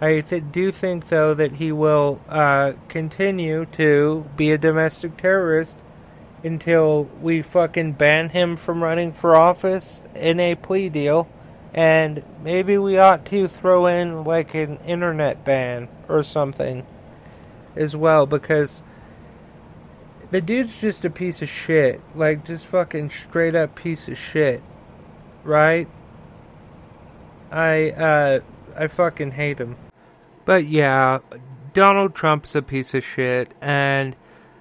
I 0.00 0.20
th- 0.20 0.44
do 0.52 0.72
think 0.72 1.08
though 1.08 1.34
that 1.34 1.52
he 1.52 1.72
will 1.72 2.20
uh, 2.28 2.72
continue 2.88 3.66
to 3.72 4.26
be 4.36 4.50
a 4.50 4.58
domestic 4.58 5.16
terrorist 5.16 5.76
until 6.44 7.04
we 7.20 7.42
fucking 7.42 7.92
ban 7.92 8.28
him 8.28 8.56
from 8.56 8.82
running 8.82 9.12
for 9.12 9.34
office 9.34 10.02
in 10.14 10.38
a 10.38 10.54
plea 10.54 10.88
deal 10.88 11.28
and 11.76 12.22
maybe 12.42 12.78
we 12.78 12.98
ought 12.98 13.26
to 13.26 13.46
throw 13.46 13.86
in 13.86 14.24
like 14.24 14.54
an 14.54 14.78
internet 14.78 15.44
ban 15.44 15.88
or 16.08 16.22
something 16.22 16.86
as 17.76 17.94
well 17.94 18.24
because 18.24 18.80
the 20.30 20.40
dude's 20.40 20.80
just 20.80 21.04
a 21.04 21.10
piece 21.10 21.42
of 21.42 21.48
shit. 21.48 22.00
Like, 22.14 22.44
just 22.44 22.66
fucking 22.66 23.10
straight 23.10 23.54
up 23.54 23.74
piece 23.74 24.08
of 24.08 24.18
shit. 24.18 24.62
Right? 25.44 25.88
I, 27.50 27.90
uh, 27.90 28.40
I 28.76 28.88
fucking 28.88 29.32
hate 29.32 29.58
him. 29.58 29.76
But 30.44 30.66
yeah, 30.66 31.18
Donald 31.72 32.14
Trump's 32.14 32.56
a 32.56 32.62
piece 32.62 32.94
of 32.94 33.04
shit, 33.04 33.54
and, 33.60 34.16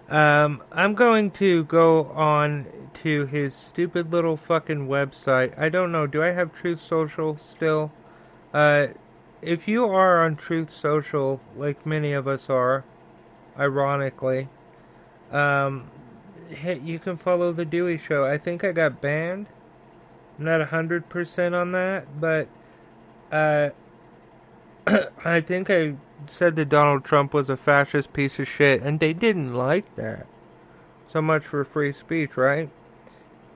um, 0.09 0.61
I'm 0.71 0.93
going 0.93 1.31
to 1.31 1.63
go 1.63 2.05
on 2.05 2.67
to 2.95 3.25
his 3.25 3.55
stupid 3.55 4.11
little 4.11 4.37
fucking 4.37 4.87
website. 4.87 5.57
I 5.59 5.69
don't 5.69 5.91
know. 5.91 6.05
Do 6.05 6.23
I 6.23 6.31
have 6.31 6.53
Truth 6.53 6.81
Social 6.81 7.37
still? 7.37 7.91
Uh, 8.53 8.87
if 9.41 9.67
you 9.67 9.85
are 9.85 10.23
on 10.23 10.35
Truth 10.35 10.71
Social, 10.71 11.41
like 11.55 11.85
many 11.85 12.13
of 12.13 12.27
us 12.27 12.49
are, 12.49 12.83
ironically, 13.57 14.49
um, 15.31 15.89
hit, 16.49 16.81
you 16.81 16.99
can 16.99 17.17
follow 17.17 17.51
the 17.51 17.65
Dewey 17.65 17.97
Show. 17.97 18.25
I 18.25 18.37
think 18.37 18.63
I 18.63 18.71
got 18.71 19.01
banned. 19.01 19.47
I'm 20.37 20.45
not 20.45 20.67
hundred 20.69 21.09
percent 21.09 21.55
on 21.55 21.71
that, 21.71 22.19
but 22.19 22.47
uh, 23.31 23.69
I 25.25 25.41
think 25.41 25.69
I 25.69 25.95
said 26.27 26.55
that 26.55 26.69
Donald 26.69 27.03
Trump 27.03 27.33
was 27.33 27.49
a 27.49 27.57
fascist 27.57 28.13
piece 28.13 28.39
of 28.39 28.47
shit, 28.47 28.81
and 28.81 28.99
they 28.99 29.13
didn't 29.13 29.53
like 29.53 29.95
that. 29.95 30.27
So 31.07 31.21
much 31.21 31.45
for 31.45 31.63
free 31.63 31.93
speech, 31.93 32.35
right? 32.35 32.69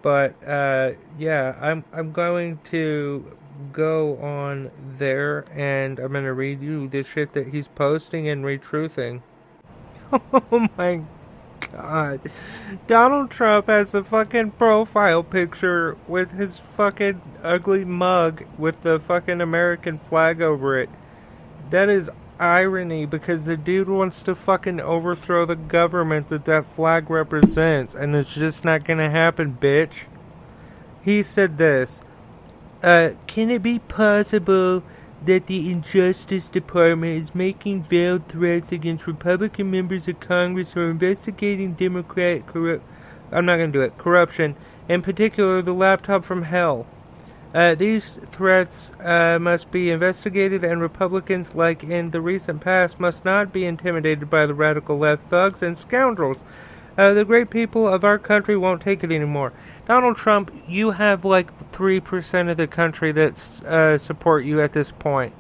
But 0.02 0.36
uh, 0.48 0.91
yeah, 1.17 1.56
I'm 1.60 1.84
I'm 1.91 2.12
going 2.12 2.60
to 2.65 3.38
go 3.74 4.17
on 4.17 4.72
there 4.98 5.45
and 5.54 6.00
I'm 6.00 6.13
gonna 6.13 6.34
read 6.34 6.62
you 6.62 6.88
the 6.88 7.04
shit 7.04 7.34
that 7.34 7.48
he's 7.50 7.67
posting 7.67 8.28
and 8.30 8.45
retruthing. 8.45 9.24
Oh 10.12 10.67
my 10.76 11.04
god. 11.72 12.22
Donald 12.88 13.30
Trump 13.30 13.67
has 13.67 13.93
a 13.93 14.04
fucking 14.04 14.52
profile 14.52 15.22
picture 15.22 15.98
with 16.08 16.32
his 16.32 16.58
fucking 16.58 17.22
ugly 17.43 17.86
mug 17.86 18.43
with 18.58 18.82
the 18.82 19.00
fucking 19.00 19.39
American 19.39 20.00
flag 20.00 20.41
over 20.41 20.80
it. 20.80 20.89
That 21.69 21.89
is 21.89 22.10
irony 22.39 23.06
because 23.06 23.45
the 23.45 23.58
dude 23.58 23.89
wants 23.89 24.23
to 24.23 24.34
fucking 24.34 24.80
overthrow 24.80 25.45
the 25.45 25.56
government 25.56 26.28
that 26.30 26.45
that 26.45 26.65
flag 26.65 27.10
represents, 27.10 27.93
and 27.93 28.15
it's 28.15 28.34
just 28.34 28.63
not 28.63 28.86
gonna 28.86 29.10
happen, 29.10 29.58
bitch. 29.60 30.06
He 31.02 31.21
said 31.23 31.58
this 31.58 32.02
uh, 32.82 33.12
Can 33.28 33.52
it 33.52 33.62
be 33.62 33.80
possible 33.80 34.84
that 35.25 35.47
the 35.47 35.69
Injustice 35.69 36.47
Department 36.47 37.19
is 37.19 37.36
making 37.36 37.84
veiled 37.84 38.28
threats 38.28 38.71
against 38.71 39.06
Republican 39.06 39.69
members 39.69 40.08
of 40.08 40.19
Congress 40.19 40.71
who 40.71 40.82
are 40.82 40.91
investigating 40.91 41.73
Democratic 41.73 42.47
corrupt? 42.47 42.86
I'm 43.32 43.45
not 43.45 43.58
gonna 43.58 43.71
do 43.71 43.82
it. 43.82 43.97
Corruption, 43.97 44.56
in 44.88 45.02
particular, 45.02 45.62
the 45.62 45.73
laptop 45.73 46.23
from 46.23 46.43
hell. 46.43 46.88
Uh, 47.53 47.73
these 47.73 48.17
threats 48.27 48.91
uh, 49.03 49.39
must 49.39 49.71
be 49.71 49.89
investigated, 49.89 50.63
and 50.63 50.81
Republicans, 50.81 51.55
like 51.55 51.83
in 51.83 52.12
the 52.12 52.21
recent 52.21 52.62
past, 52.62 52.99
must 52.99 53.25
not 53.25 53.51
be 53.51 53.65
intimidated 53.65 54.29
by 54.29 54.45
the 54.45 54.53
radical 54.53 54.99
left 54.99 55.27
thugs 55.29 55.63
and 55.63 55.77
scoundrels. 55.77 56.43
Uh, 56.95 57.13
the 57.13 57.25
great 57.25 57.49
people 57.49 57.88
of 57.88 58.03
our 58.03 58.19
country 58.19 58.55
won't 58.55 58.81
take 58.81 59.03
it 59.03 59.12
anymore. 59.12 59.51
Donald 59.88 60.15
Trump, 60.15 60.51
you 60.67 60.91
have 60.91 61.25
like 61.25 61.71
3% 61.71 62.51
of 62.51 62.57
the 62.57 62.67
country 62.67 63.12
that 63.12 63.63
uh, 63.65 63.97
support 63.97 64.45
you 64.45 64.62
at 64.62 64.73
this 64.73 64.91
point. 64.91 65.33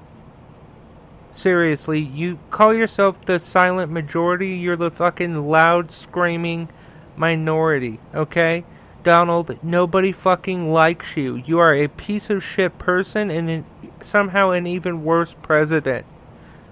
Seriously, 1.31 1.99
you 1.99 2.39
call 2.49 2.73
yourself 2.73 3.23
the 3.25 3.37
silent 3.37 3.91
majority, 3.91 4.55
you're 4.55 4.75
the 4.75 4.89
fucking 4.89 5.47
loud 5.47 5.91
screaming 5.91 6.69
minority, 7.15 7.99
okay? 8.15 8.63
Donald, 9.03 9.57
nobody 9.63 10.11
fucking 10.11 10.71
likes 10.71 11.15
you. 11.15 11.35
You 11.35 11.59
are 11.59 11.73
a 11.73 11.87
piece 11.87 12.29
of 12.29 12.43
shit 12.43 12.77
person 12.77 13.29
and 13.29 13.49
an, 13.49 13.65
somehow 14.01 14.51
an 14.51 14.67
even 14.67 15.03
worse 15.03 15.35
president. 15.41 16.05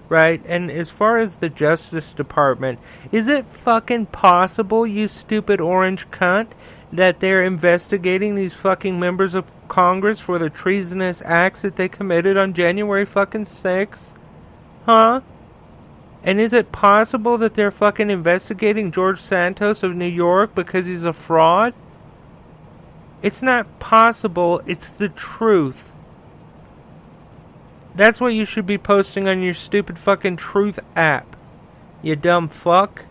Right? 0.10 0.42
And 0.46 0.72
as 0.72 0.90
far 0.90 1.18
as 1.18 1.38
the 1.38 1.50
Justice 1.50 2.13
Department, 2.13 2.80
is 3.12 3.28
it 3.28 3.46
fucking 3.46 4.08
possible, 4.08 4.88
you 4.88 5.08
stupid 5.08 5.60
orange 5.60 6.10
cunt, 6.12 6.52
that 6.94 7.20
they're 7.20 7.44
investigating 7.44 8.36
these 8.36 8.54
fucking 8.54 9.00
members 9.00 9.36
of 9.36 9.52
Congress 9.68 10.22
for 10.22 10.40
the 10.40 10.50
treasonous 10.50 11.22
acts 11.26 11.62
that 11.62 11.76
they 11.76 11.90
committed 11.90 12.38
on 12.38 12.54
January 12.54 13.06
fucking 13.06 13.46
6th? 13.46 14.12
Huh? 14.86 15.22
And 16.24 16.40
is 16.40 16.54
it 16.54 16.72
possible 16.72 17.38
that 17.38 17.54
they're 17.54 17.72
fucking 17.72 18.10
investigating 18.10 18.92
George 18.92 19.22
Santos 19.22 19.84
of 19.84 19.96
New 19.96 20.08
York 20.08 20.56
because 20.56 20.86
he's 20.86 21.06
a 21.06 21.13
fraud? 21.13 21.74
It's 23.22 23.42
not 23.42 23.80
possible, 23.80 24.62
it's 24.66 24.90
the 24.90 25.10
truth. 25.10 25.94
That's 27.96 28.22
what 28.22 28.34
you 28.34 28.46
should 28.46 28.68
be 28.68 28.78
posting 28.78 29.28
on 29.28 29.42
your 29.42 29.56
stupid 29.56 29.98
fucking 29.98 30.38
truth 30.38 30.80
app. 30.96 31.36
You 32.04 32.16
dumb 32.16 32.48
fuck. 32.48 33.06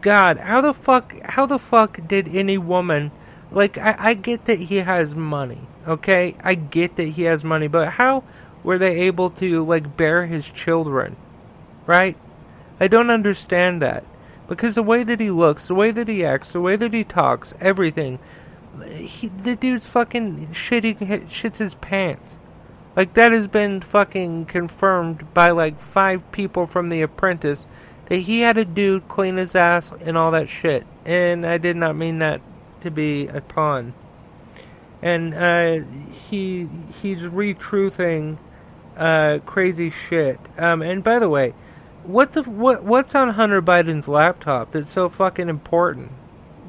God, 0.00 0.38
how 0.38 0.60
the 0.60 0.72
fuck 0.72 1.18
how 1.24 1.46
the 1.46 1.58
fuck 1.58 1.98
did 2.06 2.28
any 2.28 2.56
woman 2.56 3.10
like 3.50 3.76
I, 3.78 3.96
I 3.98 4.14
get 4.14 4.44
that 4.44 4.60
he 4.60 4.76
has 4.76 5.14
money, 5.14 5.66
okay? 5.88 6.36
I 6.42 6.54
get 6.54 6.96
that 6.96 7.08
he 7.08 7.22
has 7.22 7.42
money, 7.42 7.66
but 7.66 7.94
how 7.94 8.22
were 8.62 8.78
they 8.78 9.00
able 9.00 9.30
to 9.30 9.64
like 9.64 9.96
bear 9.96 10.26
his 10.26 10.48
children? 10.50 11.16
Right? 11.86 12.16
I 12.78 12.86
don't 12.86 13.10
understand 13.10 13.82
that. 13.82 14.04
Because 14.46 14.74
the 14.74 14.82
way 14.82 15.04
that 15.04 15.20
he 15.20 15.30
looks, 15.30 15.68
the 15.68 15.74
way 15.74 15.90
that 15.90 16.06
he 16.06 16.24
acts, 16.24 16.52
the 16.52 16.60
way 16.60 16.76
that 16.76 16.92
he 16.92 17.02
talks, 17.02 17.54
everything 17.60 18.18
he, 18.82 19.28
the 19.28 19.56
dude's 19.56 19.86
fucking 19.86 20.48
shitting 20.52 20.98
shits 21.28 21.58
his 21.58 21.74
pants. 21.74 22.38
Like 22.96 23.14
that 23.14 23.32
has 23.32 23.46
been 23.46 23.80
fucking 23.80 24.46
confirmed 24.46 25.32
by 25.34 25.50
like 25.50 25.80
five 25.80 26.30
people 26.32 26.66
from 26.66 26.88
The 26.88 27.02
Apprentice 27.02 27.66
that 28.06 28.18
he 28.18 28.40
had 28.40 28.56
a 28.56 28.64
dude 28.64 29.08
clean 29.08 29.36
his 29.36 29.54
ass 29.54 29.90
and 30.00 30.16
all 30.16 30.30
that 30.30 30.48
shit. 30.48 30.86
And 31.04 31.44
I 31.44 31.58
did 31.58 31.76
not 31.76 31.96
mean 31.96 32.18
that 32.20 32.40
to 32.80 32.90
be 32.90 33.26
a 33.26 33.40
pun. 33.40 33.94
And 35.02 35.34
uh, 35.34 35.86
he 36.28 36.68
he's 37.02 37.22
retruthing 37.22 38.38
uh, 38.96 39.38
crazy 39.44 39.90
shit. 39.90 40.38
Um, 40.56 40.82
and 40.82 41.02
by 41.02 41.18
the 41.18 41.28
way, 41.28 41.54
what 42.04 42.32
the 42.32 42.42
what 42.42 42.84
what's 42.84 43.14
on 43.14 43.30
Hunter 43.30 43.60
Biden's 43.60 44.08
laptop 44.08 44.72
that's 44.72 44.90
so 44.90 45.08
fucking 45.08 45.48
important? 45.48 46.12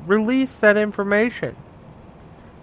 Release 0.06 0.60
that 0.60 0.78
information. 0.78 1.56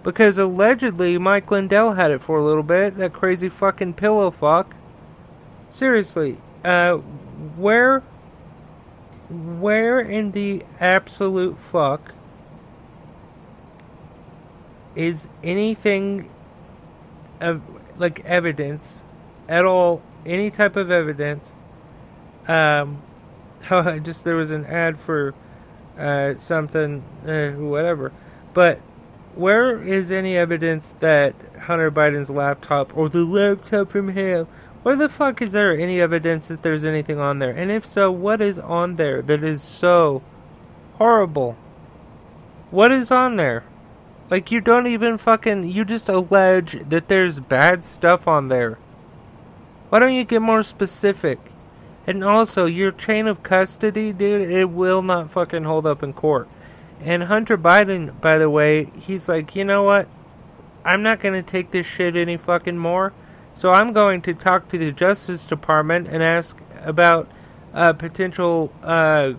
Because 0.03 0.37
allegedly 0.37 1.17
Mike 1.17 1.49
Lindell 1.49 1.93
had 1.93 2.11
it 2.11 2.21
for 2.21 2.37
a 2.37 2.43
little 2.43 2.63
bit, 2.63 2.97
that 2.97 3.13
crazy 3.13 3.47
fucking 3.49 3.93
pillow 3.93 4.31
fuck. 4.31 4.75
Seriously, 5.71 6.37
uh, 6.63 6.95
where, 7.55 8.01
where 9.29 9.99
in 9.99 10.31
the 10.31 10.63
absolute 10.79 11.57
fuck 11.71 12.13
is 14.95 15.27
anything 15.41 16.29
of, 17.39 17.61
like, 17.97 18.19
evidence 18.25 19.01
at 19.47 19.65
all, 19.65 20.01
any 20.25 20.51
type 20.51 20.75
of 20.75 20.91
evidence, 20.91 21.53
um, 22.47 23.01
just 24.03 24.25
there 24.25 24.35
was 24.35 24.51
an 24.51 24.65
ad 24.65 24.99
for, 24.99 25.33
uh, 25.97 26.35
something, 26.37 27.03
uh, 27.25 27.51
whatever, 27.51 28.11
but 28.53 28.79
where 29.35 29.81
is 29.81 30.11
any 30.11 30.37
evidence 30.37 30.93
that 30.99 31.35
Hunter 31.63 31.91
Biden's 31.91 32.29
laptop 32.29 32.95
or 32.95 33.09
the 33.09 33.23
laptop 33.23 33.91
from 33.91 34.09
hell? 34.09 34.47
Where 34.83 34.95
the 34.95 35.09
fuck 35.09 35.41
is 35.41 35.53
there 35.53 35.77
any 35.77 36.01
evidence 36.01 36.49
that 36.49 36.61
there's 36.61 36.83
anything 36.83 37.19
on 37.19 37.39
there? 37.39 37.51
And 37.51 37.71
if 37.71 37.85
so, 37.85 38.11
what 38.11 38.41
is 38.41 38.59
on 38.59 38.97
there 38.97 39.21
that 39.21 39.43
is 39.43 39.63
so 39.63 40.21
horrible? 40.95 41.57
What 42.69 42.91
is 42.91 43.11
on 43.11 43.37
there? 43.37 43.63
Like, 44.29 44.51
you 44.51 44.61
don't 44.61 44.87
even 44.87 45.17
fucking. 45.17 45.69
You 45.69 45.85
just 45.85 46.09
allege 46.09 46.89
that 46.89 47.07
there's 47.07 47.39
bad 47.39 47.85
stuff 47.85 48.27
on 48.27 48.47
there. 48.47 48.77
Why 49.89 49.99
don't 49.99 50.13
you 50.13 50.23
get 50.23 50.41
more 50.41 50.63
specific? 50.63 51.39
And 52.05 52.23
also, 52.23 52.65
your 52.65 52.91
chain 52.91 53.27
of 53.27 53.43
custody, 53.43 54.11
dude, 54.11 54.49
it 54.49 54.65
will 54.65 55.01
not 55.01 55.31
fucking 55.31 55.63
hold 55.63 55.85
up 55.85 56.03
in 56.03 56.13
court. 56.13 56.49
And 57.03 57.23
Hunter 57.23 57.57
Biden, 57.57 58.19
by 58.21 58.37
the 58.37 58.49
way, 58.49 58.85
he's 58.97 59.27
like, 59.27 59.57
you 59.57 59.65
know 59.65 59.83
what? 59.83 60.07
I'm 60.85 61.03
not 61.03 61.19
going 61.19 61.33
to 61.33 61.43
take 61.43 61.71
this 61.71 61.85
shit 61.85 62.15
any 62.15 62.37
fucking 62.37 62.77
more. 62.77 63.13
So 63.55 63.71
I'm 63.71 63.91
going 63.91 64.21
to 64.21 64.33
talk 64.33 64.69
to 64.69 64.77
the 64.77 64.91
Justice 64.91 65.43
Department 65.45 66.07
and 66.07 66.23
ask 66.23 66.57
about 66.81 67.29
uh, 67.73 67.91
potential 67.91 68.73
uh, 68.81 69.33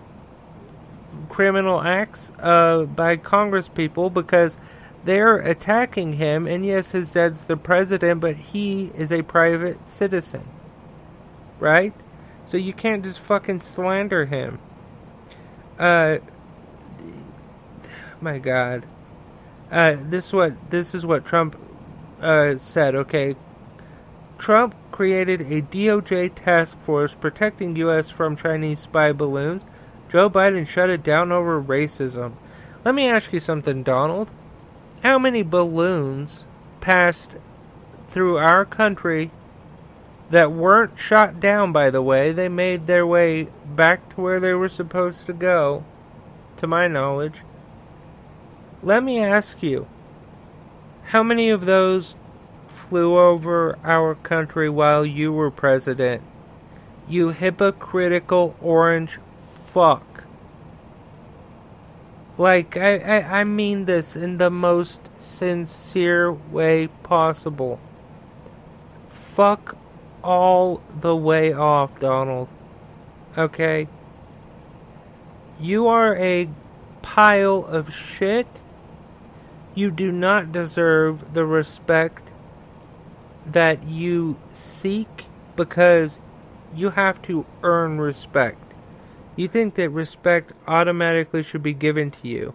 criminal 1.27 1.81
acts 1.81 2.31
uh, 2.39 2.83
by 2.83 3.17
Congress 3.17 3.67
people 3.67 4.11
because 4.11 4.57
they're 5.03 5.37
attacking 5.37 6.13
him. 6.13 6.45
And 6.45 6.63
yes, 6.63 6.91
his 6.91 7.09
dad's 7.09 7.47
the 7.47 7.57
president, 7.57 8.21
but 8.21 8.35
he 8.35 8.91
is 8.95 9.11
a 9.11 9.23
private 9.23 9.89
citizen. 9.89 10.47
Right? 11.59 11.93
So 12.45 12.57
you 12.57 12.73
can't 12.73 13.03
just 13.03 13.19
fucking 13.19 13.61
slander 13.61 14.25
him. 14.25 14.59
Uh, 15.79 16.17
my 18.21 18.37
God. 18.37 18.85
Uh, 19.71 19.95
this 19.99 20.31
what 20.31 20.53
this 20.69 20.93
is 20.93 21.05
what 21.05 21.25
Trump 21.25 21.57
uh, 22.21 22.57
said. 22.57 22.95
Okay, 22.95 23.35
Trump 24.37 24.75
created 24.91 25.41
a 25.41 25.61
DOJ 25.61 26.33
task 26.35 26.77
force 26.85 27.13
protecting 27.13 27.75
U.S. 27.77 28.09
from 28.09 28.35
Chinese 28.35 28.79
spy 28.79 29.11
balloons. 29.11 29.63
Joe 30.09 30.29
Biden 30.29 30.67
shut 30.67 30.89
it 30.89 31.03
down 31.03 31.31
over 31.31 31.61
racism. 31.61 32.33
Let 32.83 32.95
me 32.95 33.09
ask 33.09 33.33
you 33.33 33.39
something, 33.39 33.83
Donald. 33.83 34.29
How 35.03 35.17
many 35.17 35.43
balloons 35.43 36.45
passed 36.79 37.31
through 38.09 38.37
our 38.37 38.65
country 38.65 39.31
that 40.29 40.51
weren't 40.51 40.97
shot 40.97 41.39
down, 41.39 41.71
by 41.71 41.89
the 41.89 42.01
way? 42.01 42.31
They 42.31 42.47
made 42.47 42.87
their 42.87 43.05
way 43.05 43.47
back 43.65 44.09
to 44.15 44.21
where 44.21 44.39
they 44.39 44.53
were 44.53 44.69
supposed 44.69 45.25
to 45.25 45.33
go, 45.33 45.83
to 46.57 46.67
my 46.67 46.87
knowledge. 46.87 47.41
Let 48.85 49.03
me 49.03 49.19
ask 49.19 49.63
you, 49.63 49.87
how 51.05 51.23
many 51.23 51.49
of 51.49 51.65
those 51.65 52.13
flew 52.67 53.17
over 53.17 53.79
our 53.83 54.13
country 54.13 54.69
while 54.69 55.03
you 55.03 55.33
were 55.33 55.49
president? 55.49 56.21
You 57.07 57.29
hypocritical 57.29 58.55
orange 58.61 59.17
fuck. 59.73 60.25
Like, 62.37 62.77
I, 62.77 62.97
I, 62.97 63.39
I 63.39 63.43
mean 63.43 63.85
this 63.85 64.15
in 64.15 64.37
the 64.37 64.51
most 64.51 65.09
sincere 65.19 66.31
way 66.31 66.85
possible. 66.85 67.79
Fuck 69.09 69.75
all 70.23 70.83
the 71.01 71.15
way 71.15 71.51
off, 71.51 71.99
Donald. 71.99 72.49
Okay? 73.35 73.87
You 75.59 75.87
are 75.87 76.15
a 76.17 76.49
pile 77.01 77.65
of 77.65 77.91
shit 77.91 78.45
you 79.75 79.91
do 79.91 80.11
not 80.11 80.51
deserve 80.51 81.33
the 81.33 81.45
respect 81.45 82.31
that 83.45 83.83
you 83.87 84.37
seek 84.51 85.25
because 85.55 86.17
you 86.73 86.91
have 86.91 87.21
to 87.23 87.45
earn 87.61 87.99
respect. 87.99 88.73
You 89.35 89.47
think 89.47 89.75
that 89.75 89.89
respect 89.89 90.53
automatically 90.65 91.43
should 91.43 91.61
be 91.61 91.73
given 91.73 92.09
to 92.11 92.27
you. 92.27 92.53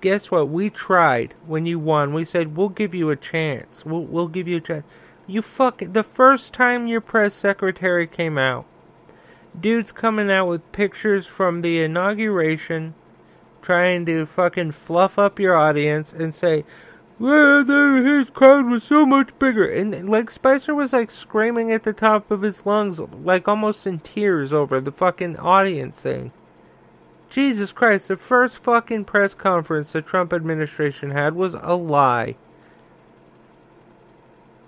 Guess 0.00 0.30
what? 0.30 0.48
We 0.48 0.70
tried 0.70 1.34
when 1.46 1.66
you 1.66 1.78
won. 1.78 2.14
We 2.14 2.24
said 2.24 2.56
we'll 2.56 2.70
give 2.70 2.94
you 2.94 3.10
a 3.10 3.16
chance. 3.16 3.84
We'll 3.84 4.04
we'll 4.04 4.28
give 4.28 4.48
you 4.48 4.56
a 4.56 4.60
chance. 4.60 4.84
You 5.26 5.42
fuck 5.42 5.82
the 5.86 6.02
first 6.02 6.54
time 6.54 6.86
your 6.86 7.02
press 7.02 7.34
secretary 7.34 8.06
came 8.06 8.38
out. 8.38 8.64
Dude's 9.58 9.92
coming 9.92 10.30
out 10.30 10.48
with 10.48 10.72
pictures 10.72 11.26
from 11.26 11.60
the 11.60 11.80
inauguration 11.80 12.94
trying 13.62 14.06
to 14.06 14.26
fucking 14.26 14.72
fluff 14.72 15.18
up 15.18 15.38
your 15.38 15.56
audience 15.56 16.12
and 16.12 16.34
say, 16.34 16.64
well, 17.18 17.64
his 18.02 18.30
crowd 18.30 18.66
was 18.66 18.82
so 18.82 19.04
much 19.04 19.38
bigger. 19.38 19.66
And, 19.66 20.08
like, 20.08 20.30
Spicer 20.30 20.74
was, 20.74 20.94
like, 20.94 21.10
screaming 21.10 21.70
at 21.70 21.82
the 21.82 21.92
top 21.92 22.30
of 22.30 22.40
his 22.40 22.64
lungs, 22.64 22.98
like, 22.98 23.46
almost 23.46 23.86
in 23.86 23.98
tears 23.98 24.54
over 24.54 24.80
the 24.80 24.90
fucking 24.90 25.36
audience 25.36 26.00
thing. 26.00 26.32
Jesus 27.28 27.72
Christ, 27.72 28.08
the 28.08 28.16
first 28.16 28.58
fucking 28.58 29.04
press 29.04 29.34
conference 29.34 29.92
the 29.92 30.00
Trump 30.00 30.32
administration 30.32 31.10
had 31.10 31.34
was 31.34 31.54
a 31.54 31.74
lie. 31.74 32.36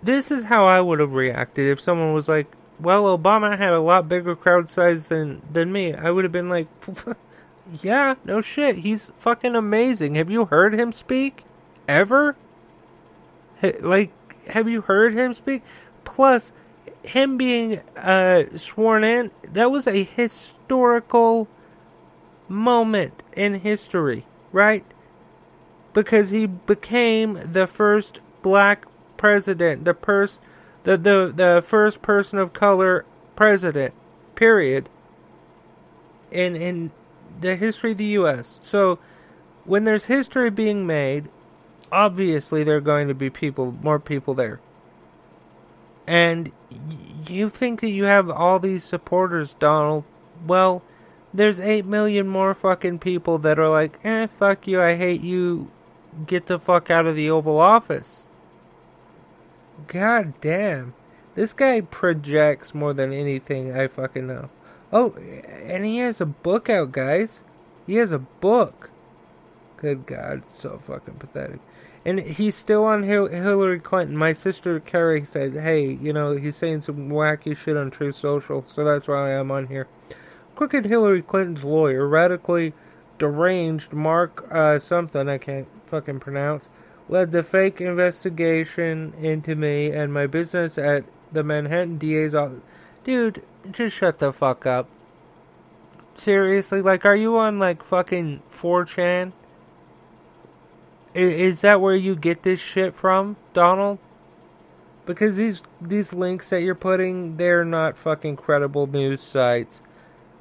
This 0.03 0.31
is 0.31 0.45
how 0.45 0.67
I 0.67 0.81
would 0.81 1.01
have 1.01 1.13
reacted 1.13 1.71
if 1.71 1.81
someone 1.81 2.13
was 2.13 2.29
like, 2.29 2.55
well, 2.79 3.05
Obama 3.17 3.57
had 3.57 3.73
a 3.73 3.81
lot 3.81 4.09
bigger 4.09 4.37
crowd 4.37 4.69
size 4.69 5.07
than, 5.07 5.41
than 5.51 5.73
me. 5.73 5.95
I 5.95 6.11
would 6.11 6.25
have 6.25 6.33
been 6.33 6.51
like, 6.51 6.69
yeah, 7.81 8.15
no 8.25 8.41
shit. 8.41 8.79
He's 8.79 9.11
fucking 9.19 9.55
amazing. 9.55 10.17
Have 10.17 10.31
you 10.31 10.47
heard 10.47 10.75
him 10.75 10.93
speak? 10.93 11.45
Ever? 11.89 12.37
Like, 13.81 14.13
have 14.49 14.69
you 14.69 14.83
heard 14.83 15.15
him 15.15 15.35
speak? 15.35 15.63
Plus, 16.05 16.53
him 17.03 17.37
being 17.37 17.81
uh, 17.97 18.57
sworn 18.57 19.05
in, 19.05 19.31
that 19.45 19.71
was 19.71 19.87
a 19.87 20.05
historical 20.05 21.49
moment 22.49 23.23
in 23.33 23.61
history, 23.61 24.27
right? 24.51 24.85
Because 25.93 26.31
he 26.31 26.47
became 26.47 27.53
the 27.53 27.67
first 27.67 28.21
black 28.43 28.87
president, 29.17 29.85
the 29.85 29.95
first, 29.95 30.41
the, 30.85 30.97
the, 30.97 31.33
the 31.35 31.63
first 31.65 32.03
person 32.03 32.39
of 32.39 32.53
color 32.53 33.05
president, 33.37 33.95
period, 34.35 34.89
in, 36.31 36.57
in 36.57 36.91
the 37.41 37.57
history 37.57 37.93
of 37.93 37.99
the 37.99 38.05
U.S. 38.05 38.59
So, 38.63 38.99
when 39.65 39.85
there's 39.85 40.07
history 40.07 40.51
being 40.51 40.87
made, 40.87 41.29
obviously 41.91 42.65
there 42.65 42.77
are 42.77 42.81
going 42.81 43.09
to 43.09 43.15
be 43.15 43.31
people, 43.31 43.73
more 43.83 43.99
people 43.99 44.35
there. 44.35 44.61
And 46.07 46.51
you 47.29 47.49
think 47.49 47.81
that 47.81 47.91
you 47.91 48.05
have 48.05 48.29
all 48.29 48.59
these 48.59 48.85
supporters, 48.85 49.55
Donald. 49.59 50.05
Well, 50.45 50.83
there's 51.33 51.61
8 51.61 51.87
million 51.87 52.27
more 52.27 52.55
fucking 52.55 52.99
people 52.99 53.39
that 53.39 53.59
are 53.59 53.69
like, 53.69 54.01
eh, 54.05 54.27
fuck 54.39 54.67
you, 54.67 54.83
I 54.83 54.97
hate 54.97 55.23
you, 55.23 55.71
get 56.27 56.47
the 56.47 56.59
fuck 56.59 56.91
out 56.91 57.07
of 57.07 57.15
the 57.17 57.31
Oval 57.31 57.59
Office. 57.59 58.27
God 59.87 60.35
damn. 60.41 60.95
This 61.35 61.53
guy 61.53 61.81
projects 61.81 62.75
more 62.75 62.93
than 62.93 63.13
anything 63.13 63.75
I 63.75 63.89
fucking 63.89 64.27
know. 64.27 64.51
Oh, 64.93 65.15
and 65.65 65.85
he 65.85 65.99
has 65.99 66.21
a 66.21 66.27
book 66.27 66.69
out, 66.69 66.93
guys. 66.93 67.41
He 67.87 67.95
has 67.97 68.13
a 68.13 68.19
book. 68.19 68.91
Good 69.77 70.07
God, 70.07 70.43
so 70.55 70.79
fucking 70.79 71.15
pathetic. 71.15 71.61
And 72.05 72.19
he's 72.21 72.55
still 72.55 72.85
on 72.85 73.05
Hillary 73.05 73.81
Clinton. 73.81 74.17
My 74.17 74.33
sister 74.33 74.81
Carrie 74.81 75.25
said, 75.25 75.55
hey, 75.55 75.93
you 75.93 76.13
know, 76.13 76.37
he's 76.37 76.57
saying 76.57 76.83
some 76.83 77.09
wacky 77.09 77.57
shit 77.57 77.77
on 77.77 77.91
Truth 77.91 78.17
Social, 78.17 78.65
so 78.67 78.85
that's 78.85 79.09
why 79.09 79.35
I'm 79.35 79.51
on 79.51 79.69
here. 79.69 79.87
Crooked 80.57 80.87
Hillary 80.87 81.23
Clinton's 81.23 81.65
lawyer, 81.65 82.07
radically 82.07 82.75
deranged 83.19 83.93
Mark 83.93 84.47
uh, 84.53 84.79
something 84.79 85.29
I 85.29 85.39
can't 85.39 85.69
fucking 85.87 86.21
pronounce, 86.21 86.69
led 87.09 87.31
the 87.31 87.43
fake 87.43 87.81
investigation 87.81 89.15
into 89.21 89.55
me 89.55 89.91
and 89.91 90.13
my 90.13 90.27
business 90.27 90.77
at 90.77 91.05
the 91.31 91.43
Manhattan 91.43 91.99
DA's 91.99 92.35
office. 92.35 92.63
Dude, 93.05 93.43
just 93.71 93.97
shut 93.97 94.19
the 94.19 94.33
fuck 94.33 94.67
up. 94.67 94.89
Seriously, 96.17 96.83
like, 96.83 97.05
are 97.05 97.17
you 97.17 97.37
on 97.39 97.59
like 97.59 97.83
fucking 97.83 98.43
4chan? 98.53 99.33
Is 101.15 101.61
that 101.61 101.81
where 101.81 101.95
you 101.95 102.17
get 102.17 102.43
this 102.43 102.61
shit 102.61 102.95
from, 102.95 103.37
Donald? 103.53 103.99
Because 105.05 105.37
these 105.37 105.63
these 105.81 106.13
links 106.13 106.49
that 106.51 106.63
you're 106.63 106.75
putting, 106.75 107.37
they're 107.37 107.65
not 107.65 107.99
fucking 107.99 108.37
credible 108.37 108.87
news 108.87 109.21
sites. 109.21 109.81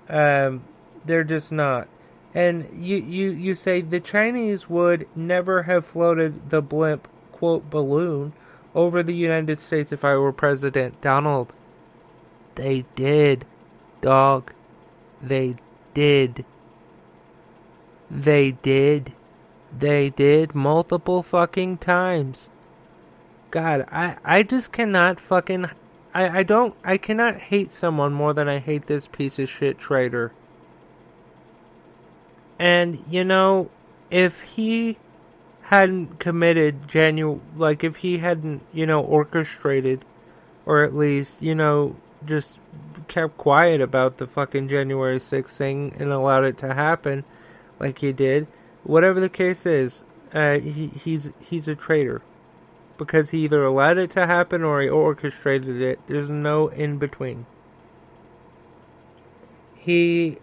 Um, 0.07 0.63
they're 1.05 1.23
just 1.23 1.51
not. 1.51 1.87
And 2.33 2.69
you, 2.73 2.97
you, 2.97 3.31
you 3.31 3.55
say 3.55 3.81
the 3.81 3.99
Chinese 3.99 4.69
would 4.69 5.07
never 5.15 5.63
have 5.63 5.85
floated 5.85 6.49
the 6.49 6.61
blimp, 6.61 7.07
quote, 7.31 7.69
balloon 7.69 8.33
over 8.73 9.03
the 9.03 9.13
United 9.13 9.59
States 9.59 9.91
if 9.91 10.05
I 10.05 10.15
were 10.15 10.31
president. 10.31 11.01
Donald, 11.01 11.53
they 12.61 12.85
did, 12.93 13.45
dog. 14.01 14.53
They 15.19 15.55
did. 15.95 16.45
They 18.11 18.51
did. 18.51 19.13
They 19.75 20.11
did 20.11 20.53
multiple 20.53 21.23
fucking 21.23 21.79
times. 21.79 22.49
God, 23.49 23.87
I, 23.91 24.17
I 24.23 24.43
just 24.43 24.71
cannot 24.71 25.19
fucking. 25.19 25.71
I, 26.13 26.39
I 26.39 26.43
don't. 26.43 26.75
I 26.83 26.97
cannot 26.97 27.39
hate 27.39 27.73
someone 27.73 28.13
more 28.13 28.35
than 28.35 28.47
I 28.47 28.59
hate 28.59 28.85
this 28.85 29.07
piece 29.07 29.39
of 29.39 29.49
shit 29.49 29.79
traitor. 29.79 30.31
And, 32.59 33.03
you 33.09 33.23
know, 33.23 33.71
if 34.11 34.41
he 34.41 34.97
hadn't 35.71 36.19
committed 36.19 36.87
genuine. 36.87 37.41
Like, 37.55 37.83
if 37.83 37.95
he 37.95 38.19
hadn't, 38.19 38.61
you 38.71 38.85
know, 38.85 39.01
orchestrated, 39.01 40.05
or 40.65 40.83
at 40.83 40.93
least, 40.93 41.41
you 41.41 41.55
know, 41.55 41.95
just 42.25 42.59
kept 43.07 43.37
quiet 43.37 43.81
about 43.81 44.17
the 44.17 44.27
fucking 44.27 44.67
January 44.67 45.19
6th 45.19 45.49
thing 45.49 45.93
and 45.99 46.11
allowed 46.11 46.43
it 46.43 46.57
to 46.59 46.73
happen 46.73 47.23
like 47.79 47.99
he 47.99 48.11
did 48.11 48.47
whatever 48.83 49.19
the 49.19 49.29
case 49.29 49.65
is, 49.65 50.03
uh, 50.33 50.59
he, 50.59 50.87
he's 50.87 51.31
he's 51.39 51.67
a 51.67 51.75
traitor 51.75 52.21
because 52.97 53.31
he 53.31 53.43
either 53.43 53.63
allowed 53.63 53.97
it 53.97 54.11
to 54.11 54.27
happen 54.27 54.63
or 54.63 54.81
he 54.81 54.89
orchestrated 54.89 55.81
it. 55.81 55.99
There's 56.07 56.29
no 56.29 56.67
in 56.69 56.97
between. 56.97 57.45
He 59.75 60.37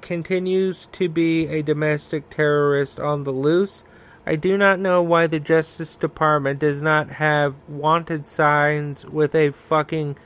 continues 0.00 0.86
to 0.92 1.08
be 1.08 1.48
a 1.48 1.62
domestic 1.62 2.30
terrorist 2.30 3.00
on 3.00 3.24
the 3.24 3.32
loose. 3.32 3.82
I 4.24 4.36
do 4.36 4.56
not 4.56 4.78
know 4.78 5.02
why 5.02 5.26
the 5.26 5.40
Justice 5.40 5.96
Department 5.96 6.60
does 6.60 6.80
not 6.80 7.10
have 7.10 7.54
wanted 7.68 8.26
signs 8.26 9.04
with 9.04 9.34
a 9.34 9.50
fucking 9.50 10.16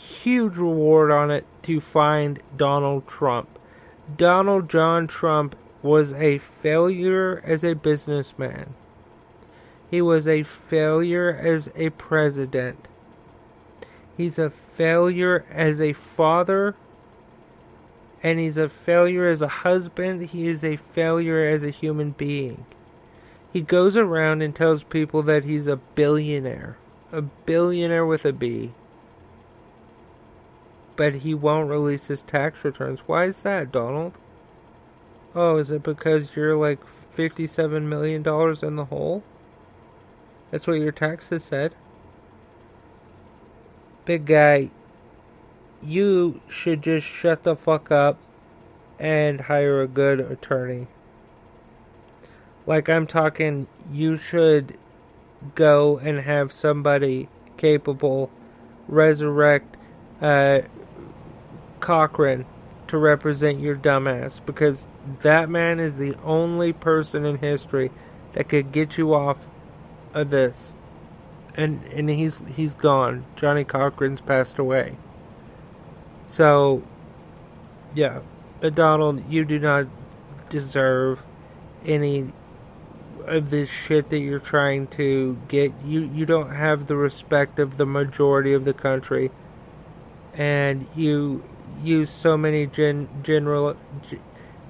huge 0.00 0.56
reward 0.56 1.10
on 1.10 1.30
it 1.30 1.44
to 1.62 1.80
find 1.80 2.40
Donald 2.56 3.06
Trump. 3.06 3.58
Donald 4.16 4.68
John 4.68 5.06
Trump 5.06 5.56
was 5.82 6.12
a 6.12 6.38
failure 6.38 7.42
as 7.44 7.64
a 7.64 7.74
businessman. 7.74 8.74
He 9.90 10.00
was 10.02 10.28
a 10.28 10.42
failure 10.42 11.30
as 11.30 11.70
a 11.74 11.90
president. 11.90 12.86
He's 14.16 14.38
a 14.38 14.50
failure 14.50 15.44
as 15.50 15.80
a 15.80 15.92
father. 15.92 16.76
And 18.22 18.38
he's 18.38 18.58
a 18.58 18.68
failure 18.68 19.28
as 19.28 19.42
a 19.42 19.48
husband. 19.48 20.28
He 20.30 20.46
is 20.46 20.62
a 20.62 20.76
failure 20.76 21.44
as 21.44 21.64
a 21.64 21.70
human 21.70 22.10
being. 22.10 22.66
He 23.52 23.62
goes 23.62 23.96
around 23.96 24.42
and 24.42 24.54
tells 24.54 24.84
people 24.84 25.22
that 25.22 25.44
he's 25.44 25.66
a 25.66 25.76
billionaire. 25.76 26.76
A 27.10 27.22
billionaire 27.22 28.06
with 28.06 28.24
a 28.24 28.32
B. 28.32 28.72
But 31.00 31.14
he 31.14 31.32
won't 31.32 31.70
release 31.70 32.08
his 32.08 32.20
tax 32.20 32.62
returns. 32.62 33.00
Why 33.06 33.24
is 33.24 33.40
that, 33.40 33.72
Donald? 33.72 34.18
Oh, 35.34 35.56
is 35.56 35.70
it 35.70 35.82
because 35.82 36.36
you're 36.36 36.58
like 36.58 36.78
$57 37.16 37.84
million 37.84 38.16
in 38.62 38.76
the 38.76 38.84
hole? 38.84 39.22
That's 40.50 40.66
what 40.66 40.74
your 40.74 40.92
taxes 40.92 41.42
said. 41.42 41.74
Big 44.04 44.26
guy, 44.26 44.68
you 45.82 46.42
should 46.50 46.82
just 46.82 47.06
shut 47.06 47.44
the 47.44 47.56
fuck 47.56 47.90
up 47.90 48.18
and 48.98 49.40
hire 49.40 49.80
a 49.80 49.88
good 49.88 50.20
attorney. 50.20 50.86
Like, 52.66 52.90
I'm 52.90 53.06
talking, 53.06 53.68
you 53.90 54.18
should 54.18 54.76
go 55.54 55.96
and 55.96 56.20
have 56.20 56.52
somebody 56.52 57.30
capable 57.56 58.30
resurrect 58.86 59.78
uh, 60.20 60.60
Cochran 61.80 62.46
to 62.88 62.98
represent 62.98 63.60
your 63.60 63.76
dumbass 63.76 64.44
because 64.44 64.86
that 65.22 65.48
man 65.48 65.78
is 65.78 65.96
the 65.96 66.16
only 66.24 66.72
person 66.72 67.24
in 67.24 67.38
history 67.38 67.90
that 68.32 68.48
could 68.48 68.72
get 68.72 68.98
you 68.98 69.14
off 69.14 69.38
of 70.12 70.30
this. 70.30 70.74
And 71.54 71.84
and 71.84 72.08
he's 72.08 72.40
he's 72.54 72.74
gone. 72.74 73.24
Johnnie 73.36 73.64
Cochran's 73.64 74.20
passed 74.20 74.58
away. 74.58 74.96
So 76.26 76.82
yeah, 77.94 78.20
but 78.60 78.74
Donald, 78.74 79.28
you 79.30 79.44
do 79.44 79.58
not 79.58 79.86
deserve 80.48 81.22
any 81.84 82.32
of 83.26 83.50
this 83.50 83.68
shit 83.68 84.10
that 84.10 84.18
you're 84.18 84.38
trying 84.38 84.86
to 84.88 85.38
get. 85.48 85.72
You 85.84 86.10
you 86.12 86.26
don't 86.26 86.54
have 86.54 86.86
the 86.86 86.96
respect 86.96 87.58
of 87.58 87.76
the 87.76 87.86
majority 87.86 88.52
of 88.52 88.64
the 88.64 88.74
country. 88.74 89.30
And 90.34 90.86
you 90.94 91.42
use 91.82 92.10
so 92.10 92.36
many 92.36 92.66
gen, 92.66 93.08
general 93.22 93.76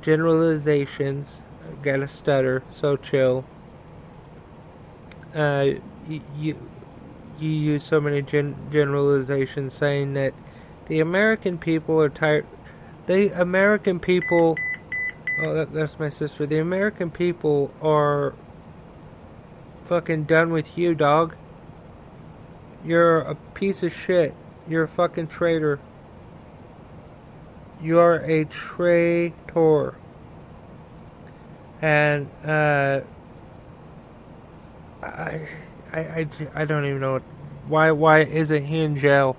generalizations. 0.03 1.41
Gotta 1.83 2.09
stutter, 2.09 2.63
so 2.71 2.97
chill. 2.97 3.45
Uh, 5.35 5.67
you, 6.09 6.21
you 6.37 6.57
you 7.39 7.49
use 7.49 7.85
so 7.85 8.01
many 8.01 8.23
gen, 8.23 8.57
generalizations 8.71 9.73
saying 9.73 10.15
that 10.15 10.35
the 10.87 11.01
American 11.01 11.59
people 11.59 12.01
are 12.01 12.09
tired. 12.09 12.47
The 13.07 13.29
American 13.41 14.01
people. 14.01 14.57
Oh, 15.43 15.55
that, 15.55 15.73
that's 15.73 15.99
my 15.99 16.09
sister. 16.09 16.47
The 16.47 16.59
American 16.59 17.11
people 17.11 17.73
are 17.81 18.35
fucking 19.87 20.25
done 20.25 20.53
with 20.53 20.77
you, 20.77 20.95
dog. 20.95 21.35
You're 22.85 23.21
a 23.21 23.35
piece 23.35 23.83
of 23.83 23.93
shit. 23.93 24.35
You're 24.69 24.85
a 24.85 24.89
fucking 24.89 25.29
traitor. 25.29 25.81
You 27.83 27.99
are 27.99 28.17
a 28.17 28.45
traitor. 28.45 29.95
and 31.81 32.29
uh, 32.45 33.01
I, 35.03 35.49
I, 35.93 35.99
I, 36.01 36.29
I 36.55 36.65
don't 36.67 36.85
even 36.85 37.01
know 37.01 37.15
what, 37.15 37.23
why 37.69 37.91
why 37.93 38.19
isn't 38.21 38.67
he 38.67 38.81
in 38.81 38.97
jail? 38.97 39.37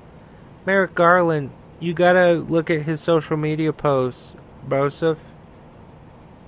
Merrick 0.66 0.96
Garland, 0.96 1.52
you 1.80 1.94
gotta 1.94 2.34
look 2.34 2.70
at 2.70 2.84
his 2.84 3.00
social 3.02 3.38
media 3.38 3.74
posts, 3.74 4.36
Bosef. 4.68 5.18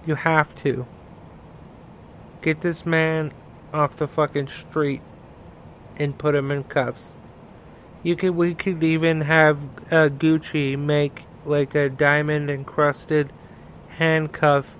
You 0.05 0.15
have 0.15 0.55
to 0.63 0.87
get 2.41 2.61
this 2.61 2.85
man 2.85 3.31
off 3.73 3.95
the 3.95 4.07
fucking 4.07 4.47
street 4.47 5.01
and 5.97 6.17
put 6.17 6.35
him 6.35 6.51
in 6.51 6.63
cuffs. 6.63 7.13
You 8.01 8.15
could 8.15 8.31
we 8.31 8.55
could 8.55 8.83
even 8.83 9.21
have 9.21 9.59
uh, 9.91 10.09
Gucci 10.09 10.77
make 10.77 11.25
like 11.45 11.75
a 11.75 11.89
diamond 11.89 12.49
encrusted 12.49 13.31
handcuff 13.97 14.75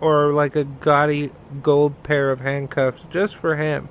or 0.00 0.32
like 0.32 0.56
a 0.56 0.64
gaudy 0.64 1.30
gold 1.62 2.02
pair 2.02 2.30
of 2.30 2.40
handcuffs 2.40 3.04
just 3.10 3.36
for 3.36 3.56
him. 3.56 3.88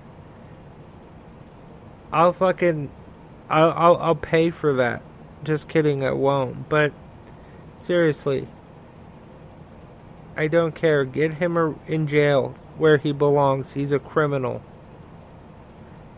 I'll 2.12 2.34
fucking 2.34 2.90
I'll 3.50 3.72
I'll, 3.72 3.98
I'll 3.98 4.16
pay 4.16 4.50
for 4.50 4.74
that. 4.76 5.02
Just 5.44 5.68
kidding, 5.68 6.04
I 6.04 6.12
won't. 6.12 6.70
But 6.70 6.94
seriously, 7.78 8.48
I 10.36 10.48
don't 10.48 10.76
care. 10.76 11.06
Get 11.06 11.36
him 11.36 11.80
in 11.88 12.08
jail 12.08 12.56
where 12.78 12.98
he 12.98 13.12
belongs. 13.12 13.74
He's 13.74 13.92
a 13.92 14.00
criminal. 14.00 14.62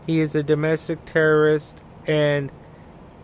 He 0.06 0.20
is 0.20 0.34
a 0.34 0.42
domestic 0.42 1.04
terrorist 1.06 1.74
and 2.06 2.50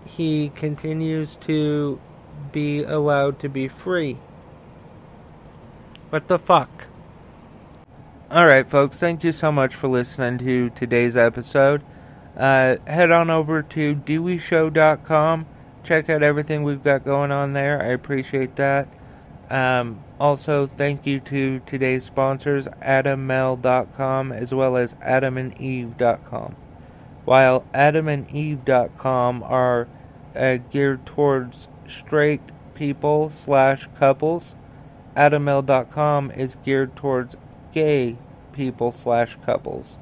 he 0.04 0.50
continues 0.54 1.36
to 1.36 2.00
be 2.56 2.82
allowed 2.82 3.38
to 3.38 3.50
be 3.50 3.68
free. 3.68 4.16
What 6.08 6.26
the 6.26 6.38
fuck? 6.38 6.86
Alright, 8.32 8.70
folks, 8.70 8.98
thank 8.98 9.22
you 9.22 9.30
so 9.30 9.52
much 9.52 9.74
for 9.74 9.88
listening 9.88 10.38
to 10.38 10.70
today's 10.70 11.18
episode. 11.18 11.82
Uh, 12.34 12.76
head 12.86 13.10
on 13.10 13.28
over 13.28 13.62
to 13.62 13.94
deweyshow.com. 13.94 15.44
Check 15.84 16.08
out 16.08 16.22
everything 16.22 16.62
we've 16.62 16.82
got 16.82 17.04
going 17.04 17.30
on 17.30 17.52
there. 17.52 17.78
I 17.82 17.88
appreciate 17.88 18.56
that. 18.56 18.88
Um, 19.50 20.02
also, 20.18 20.66
thank 20.78 21.06
you 21.06 21.20
to 21.20 21.60
today's 21.66 22.04
sponsors, 22.04 22.68
AdamMale.com 22.80 24.32
as 24.32 24.54
well 24.54 24.78
as 24.78 24.94
AdamandEve.com. 24.94 26.56
While 27.26 27.66
AdamandEve.com 27.74 29.42
are 29.42 29.88
uh, 30.34 30.56
geared 30.70 31.04
towards 31.04 31.68
straight 31.88 32.40
people 32.74 33.28
slash 33.28 33.88
couples, 33.98 34.54
AdamMale.com 35.16 36.30
is 36.32 36.56
geared 36.64 36.94
towards 36.94 37.36
gay 37.72 38.16
people 38.52 38.92
slash 38.92 39.36
couples. 39.44 39.96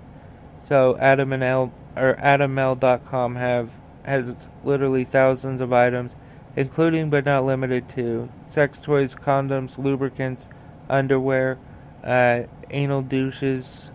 So 0.61 0.97
Adam 0.99 1.33
and 1.33 1.43
L 1.43 1.73
or 1.97 2.15
AdamMale.com 2.15 3.37
have 3.37 3.71
has 4.05 4.33
literally 4.63 5.05
thousands 5.05 5.61
of 5.61 5.73
items, 5.73 6.15
including 6.57 7.11
but 7.11 7.25
not 7.25 7.45
limited 7.45 7.89
to 7.91 8.29
sex 8.45 8.79
toys, 8.79 9.15
condoms, 9.15 9.79
lubricants, 9.79 10.49
underwear, 10.89 11.59
uh, 12.03 12.43
anal 12.71 13.03
douches. 13.03 13.91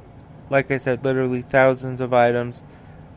Like 0.49 0.71
I 0.71 0.77
said, 0.77 1.05
literally 1.05 1.43
thousands 1.43 2.01
of 2.01 2.13
items. 2.13 2.63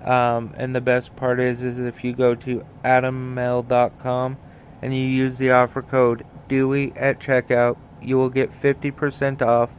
Um, 0.05 0.53
and 0.57 0.75
the 0.75 0.81
best 0.81 1.15
part 1.17 1.39
is, 1.41 1.63
is 1.63 1.79
if 1.79 2.03
you 2.03 2.13
go 2.13 2.35
to 2.35 2.67
AdamMale.com 2.85 4.37
and 4.83 4.93
you 4.93 5.01
use 5.01 5.39
the 5.39 5.51
offer 5.51 5.81
code 5.81 6.25
Dewey 6.49 6.93
at 6.97 7.21
checkout, 7.21 7.79
you 8.03 8.19
will 8.19 8.29
get 8.29 8.51
50% 8.51 9.41
off 9.41 9.71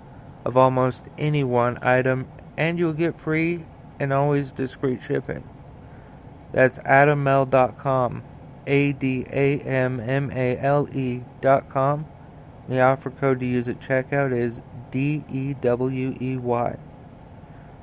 of 0.45 0.57
almost 0.57 1.05
any 1.17 1.43
one 1.43 1.77
item, 1.83 2.27
and 2.57 2.79
you'll 2.79 2.93
get 2.93 3.19
free 3.19 3.65
and 3.99 4.11
always 4.11 4.51
discreet 4.51 5.03
shipping. 5.03 5.43
That's 6.51 6.79
adammale.com. 6.79 8.23
A 8.65 8.93
D 8.93 9.25
A 9.29 9.59
M 9.59 9.99
M 9.99 10.31
A 10.31 10.57
L 10.57 10.87
E 10.93 11.23
dot 11.41 11.69
com. 11.69 12.05
The 12.69 12.79
offer 12.79 13.09
code 13.09 13.41
to 13.41 13.45
use 13.45 13.67
at 13.67 13.81
checkout 13.81 14.31
is 14.31 14.61
D 14.89 15.23
E 15.29 15.53
W 15.55 16.15
E 16.21 16.37
Y. 16.37 16.77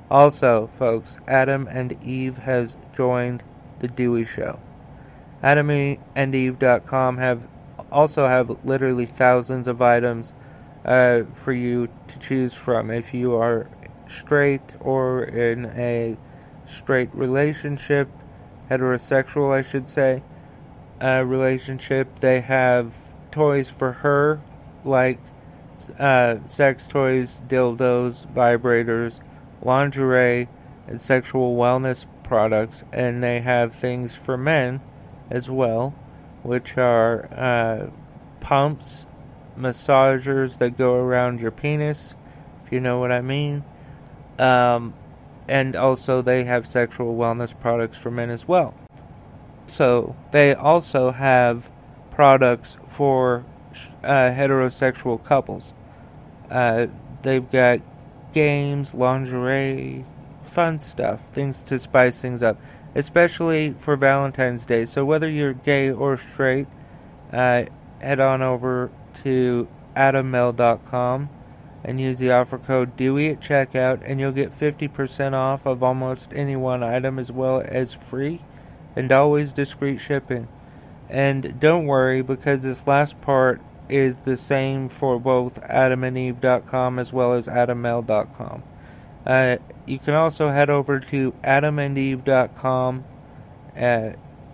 Also, 0.09 0.69
folks, 0.79 1.19
Adam 1.27 1.67
and 1.67 2.01
Eve 2.03 2.39
has 2.39 2.77
joined 2.95 3.43
the 3.79 3.87
Dewey 3.87 4.25
Show. 4.25 4.59
AdamandEve.com 5.43 7.17
have 7.17 7.47
also 7.91 8.27
have 8.27 8.63
literally 8.63 9.05
thousands 9.05 9.67
of 9.67 9.81
items 9.81 10.33
uh, 10.85 11.23
for 11.33 11.51
you 11.51 11.89
to 12.07 12.19
choose 12.19 12.53
from 12.53 12.89
if 12.91 13.13
you 13.13 13.35
are 13.35 13.67
straight 14.07 14.61
or 14.79 15.23
in 15.23 15.65
a 15.65 16.17
straight 16.67 17.09
relationship, 17.13 18.07
heterosexual, 18.69 19.51
I 19.51 19.61
should 19.61 19.87
say, 19.87 20.23
uh, 21.01 21.23
relationship. 21.25 22.19
They 22.19 22.41
have 22.41 22.93
toys 23.31 23.69
for 23.69 23.93
her, 23.93 24.41
like 24.85 25.19
uh, 25.99 26.37
sex 26.47 26.87
toys, 26.87 27.41
dildos, 27.47 28.31
vibrators, 28.33 29.19
lingerie, 29.61 30.47
and 30.87 31.01
sexual 31.01 31.55
wellness 31.55 32.05
products, 32.23 32.83
and 32.93 33.23
they 33.23 33.41
have 33.41 33.73
things 33.73 34.13
for 34.13 34.37
men 34.37 34.81
as 35.31 35.49
well, 35.49 35.95
which 36.43 36.77
are 36.77 37.25
uh, 37.33 37.89
pumps, 38.41 39.05
massagers 39.57 40.57
that 40.57 40.77
go 40.77 40.95
around 40.95 41.39
your 41.39 41.51
penis, 41.51 42.15
if 42.65 42.71
you 42.71 42.79
know 42.79 42.99
what 42.99 43.11
I 43.11 43.21
mean. 43.21 43.63
Um, 44.37 44.93
and 45.47 45.75
also, 45.75 46.21
they 46.21 46.43
have 46.43 46.67
sexual 46.67 47.15
wellness 47.15 47.57
products 47.59 47.97
for 47.97 48.11
men 48.11 48.29
as 48.29 48.47
well. 48.47 48.75
So, 49.65 50.15
they 50.31 50.53
also 50.53 51.11
have 51.11 51.69
products 52.11 52.77
for 52.89 53.45
uh, 54.03 54.07
heterosexual 54.07 55.23
couples. 55.23 55.73
Uh, 56.49 56.87
they've 57.21 57.49
got 57.49 57.79
games, 58.33 58.93
lingerie, 58.93 60.05
fun 60.43 60.79
stuff, 60.79 61.21
things 61.31 61.63
to 61.63 61.79
spice 61.79 62.21
things 62.21 62.43
up, 62.43 62.59
especially 62.95 63.75
for 63.79 63.95
Valentine's 63.95 64.65
Day. 64.65 64.85
So, 64.85 65.05
whether 65.05 65.29
you're 65.29 65.53
gay 65.53 65.89
or 65.89 66.17
straight, 66.17 66.67
uh, 67.31 67.63
head 67.99 68.19
on 68.19 68.41
over 68.41 68.91
to 69.23 69.67
adammale.com 69.95 71.29
and 71.83 71.99
use 71.99 72.19
the 72.19 72.31
offer 72.31 72.57
code 72.57 72.95
Dewey 72.95 73.29
at 73.29 73.39
checkout, 73.39 74.01
and 74.05 74.19
you'll 74.19 74.31
get 74.31 74.57
50% 74.57 75.33
off 75.33 75.65
of 75.65 75.81
almost 75.81 76.31
any 76.33 76.55
one 76.55 76.83
item 76.83 77.17
as 77.17 77.31
well 77.31 77.61
as 77.65 77.93
free 77.93 78.41
and 78.95 79.11
always 79.11 79.51
discreet 79.51 79.97
shipping. 79.97 80.47
And 81.09 81.59
don't 81.59 81.85
worry 81.85 82.21
because 82.21 82.61
this 82.61 82.87
last 82.87 83.19
part 83.21 83.61
is 83.89 84.21
the 84.21 84.37
same 84.37 84.87
for 84.87 85.19
both 85.19 85.59
adamandeve.com 85.61 86.99
as 86.99 87.11
well 87.11 87.33
as 87.33 87.47
adammale.com. 87.47 88.63
Uh, 89.25 89.57
you 89.91 89.99
can 89.99 90.13
also 90.13 90.47
head 90.47 90.69
over 90.69 91.01
to 91.01 91.33
adamandeve.com. 91.43 93.03
Uh, 93.75 94.11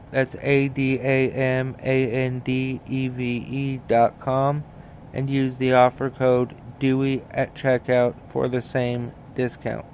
that's 0.10 0.36
A 0.42 0.68
D 0.68 0.96
A 1.00 1.30
M 1.30 1.76
A 1.80 2.12
N 2.12 2.40
D 2.40 2.82
E 2.88 3.08
V 3.08 3.24
E 3.24 3.82
dot 3.88 4.20
com 4.20 4.64
and 5.14 5.30
use 5.30 5.58
the 5.58 5.74
offer 5.74 6.10
code 6.10 6.56
Dewey 6.80 7.24
at 7.30 7.54
checkout 7.54 8.16
for 8.32 8.48
the 8.48 8.64
same 8.64 9.12
discount. 9.36 9.86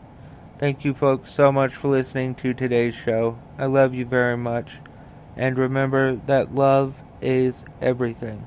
Thank 0.60 0.86
you, 0.86 0.93
folks, 0.93 1.32
so 1.32 1.51
much 1.51 1.75
for 1.75 1.89
listening 1.89 2.36
to 2.36 2.53
today's 2.53 2.95
show. 2.95 3.38
I 3.58 3.65
love 3.65 3.93
you 3.93 4.06
very 4.06 4.38
much. 4.38 4.75
And 5.36 5.58
remember 5.58 6.15
that 6.15 6.56
love 6.56 6.95
is 7.21 7.65
everything. 7.82 8.45